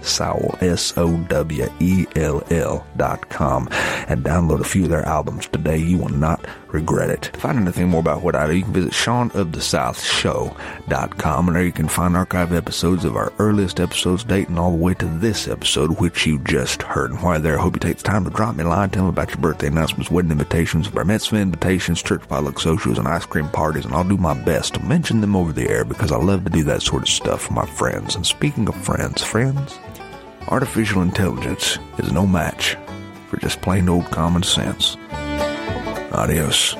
S-O-W-E-L-L 0.62 1.68
dot 2.97 3.30
com 3.30 3.68
and 4.08 4.24
download 4.24 4.62
a 4.62 4.66
few 4.66 4.84
of 4.84 4.89
their 4.89 5.06
albums 5.06 5.47
today. 5.47 5.78
You 5.78 5.97
will 5.97 6.10
not 6.10 6.45
regret 6.74 7.10
it. 7.10 7.22
To 7.24 7.40
find 7.40 7.60
anything 7.60 7.90
more 7.90 8.02
about 8.02 8.22
what 8.22 8.36
I 8.36 8.48
do, 8.48 8.56
you 8.56 8.64
can 8.64 8.74
visit 8.74 8.94
SeanoftheSouthShow.com, 8.94 11.48
and 11.48 11.56
there 11.56 11.64
you 11.64 11.72
can 11.72 11.88
find 11.88 12.16
archive 12.16 12.54
episodes 12.54 13.06
of 13.06 13.16
our 13.16 13.32
earliest 13.40 13.80
episodes 13.80 14.24
dating 14.24 14.58
all 14.58 14.72
the 14.72 14.78
way 14.78 14.94
to 14.96 15.06
this 15.06 15.48
episode, 15.48 16.00
which 16.00 16.26
you 16.26 16.40
just 16.40 16.82
heard. 16.84 17.12
And 17.12 17.22
while 17.22 17.40
there, 17.40 17.60
I 17.60 17.62
hope 17.62 17.76
you 17.76 17.80
take 17.80 17.98
the 17.98 18.04
time 18.04 18.24
to 18.26 18.30
drop 18.30 18.56
me 18.56 18.64
a 18.64 18.68
line, 18.68 18.90
tell 18.90 19.04
me 19.04 19.10
about 19.10 19.30
your 19.30 19.40
birthday 19.40 19.68
announcements, 19.68 20.12
wedding 20.12 20.32
invitations, 20.32 20.90
bar 20.90 21.06
mitzvah 21.06 21.38
invitations, 21.38 22.02
church 22.02 22.28
potluck 22.28 22.60
socials, 22.60 22.98
and 22.98 23.08
ice 23.08 23.26
cream 23.26 23.48
parties, 23.50 23.86
and 23.86 23.94
I'll 23.94 24.04
do 24.04 24.18
my 24.18 24.34
best 24.44 24.74
to 24.76 24.84
mention 24.84 25.22
them 25.22 25.36
over 25.36 25.52
the 25.52 25.70
air 25.70 25.86
because 25.86 26.12
I 26.12 26.18
love 26.18 26.44
to 26.46 26.50
do 26.50 26.64
that 26.64 26.82
sort 26.82 27.04
of 27.04 27.10
stuff 27.10 27.44
for 27.44 27.54
my 27.54 27.66
friends. 27.66 28.16
And 28.16 28.26
speaking 28.26 28.68
of 28.68 28.76
friends, 28.76 29.22
friends, 29.22 29.78
artificial 30.48 31.02
intelligence 31.02 31.78
is 31.98 32.12
no 32.12 32.28
match 32.28 32.76
for 33.30 33.38
just 33.38 33.62
plain 33.62 33.88
old 33.88 34.06
common 34.12 34.44
sense. 34.44 34.98
Adios. 36.12 36.78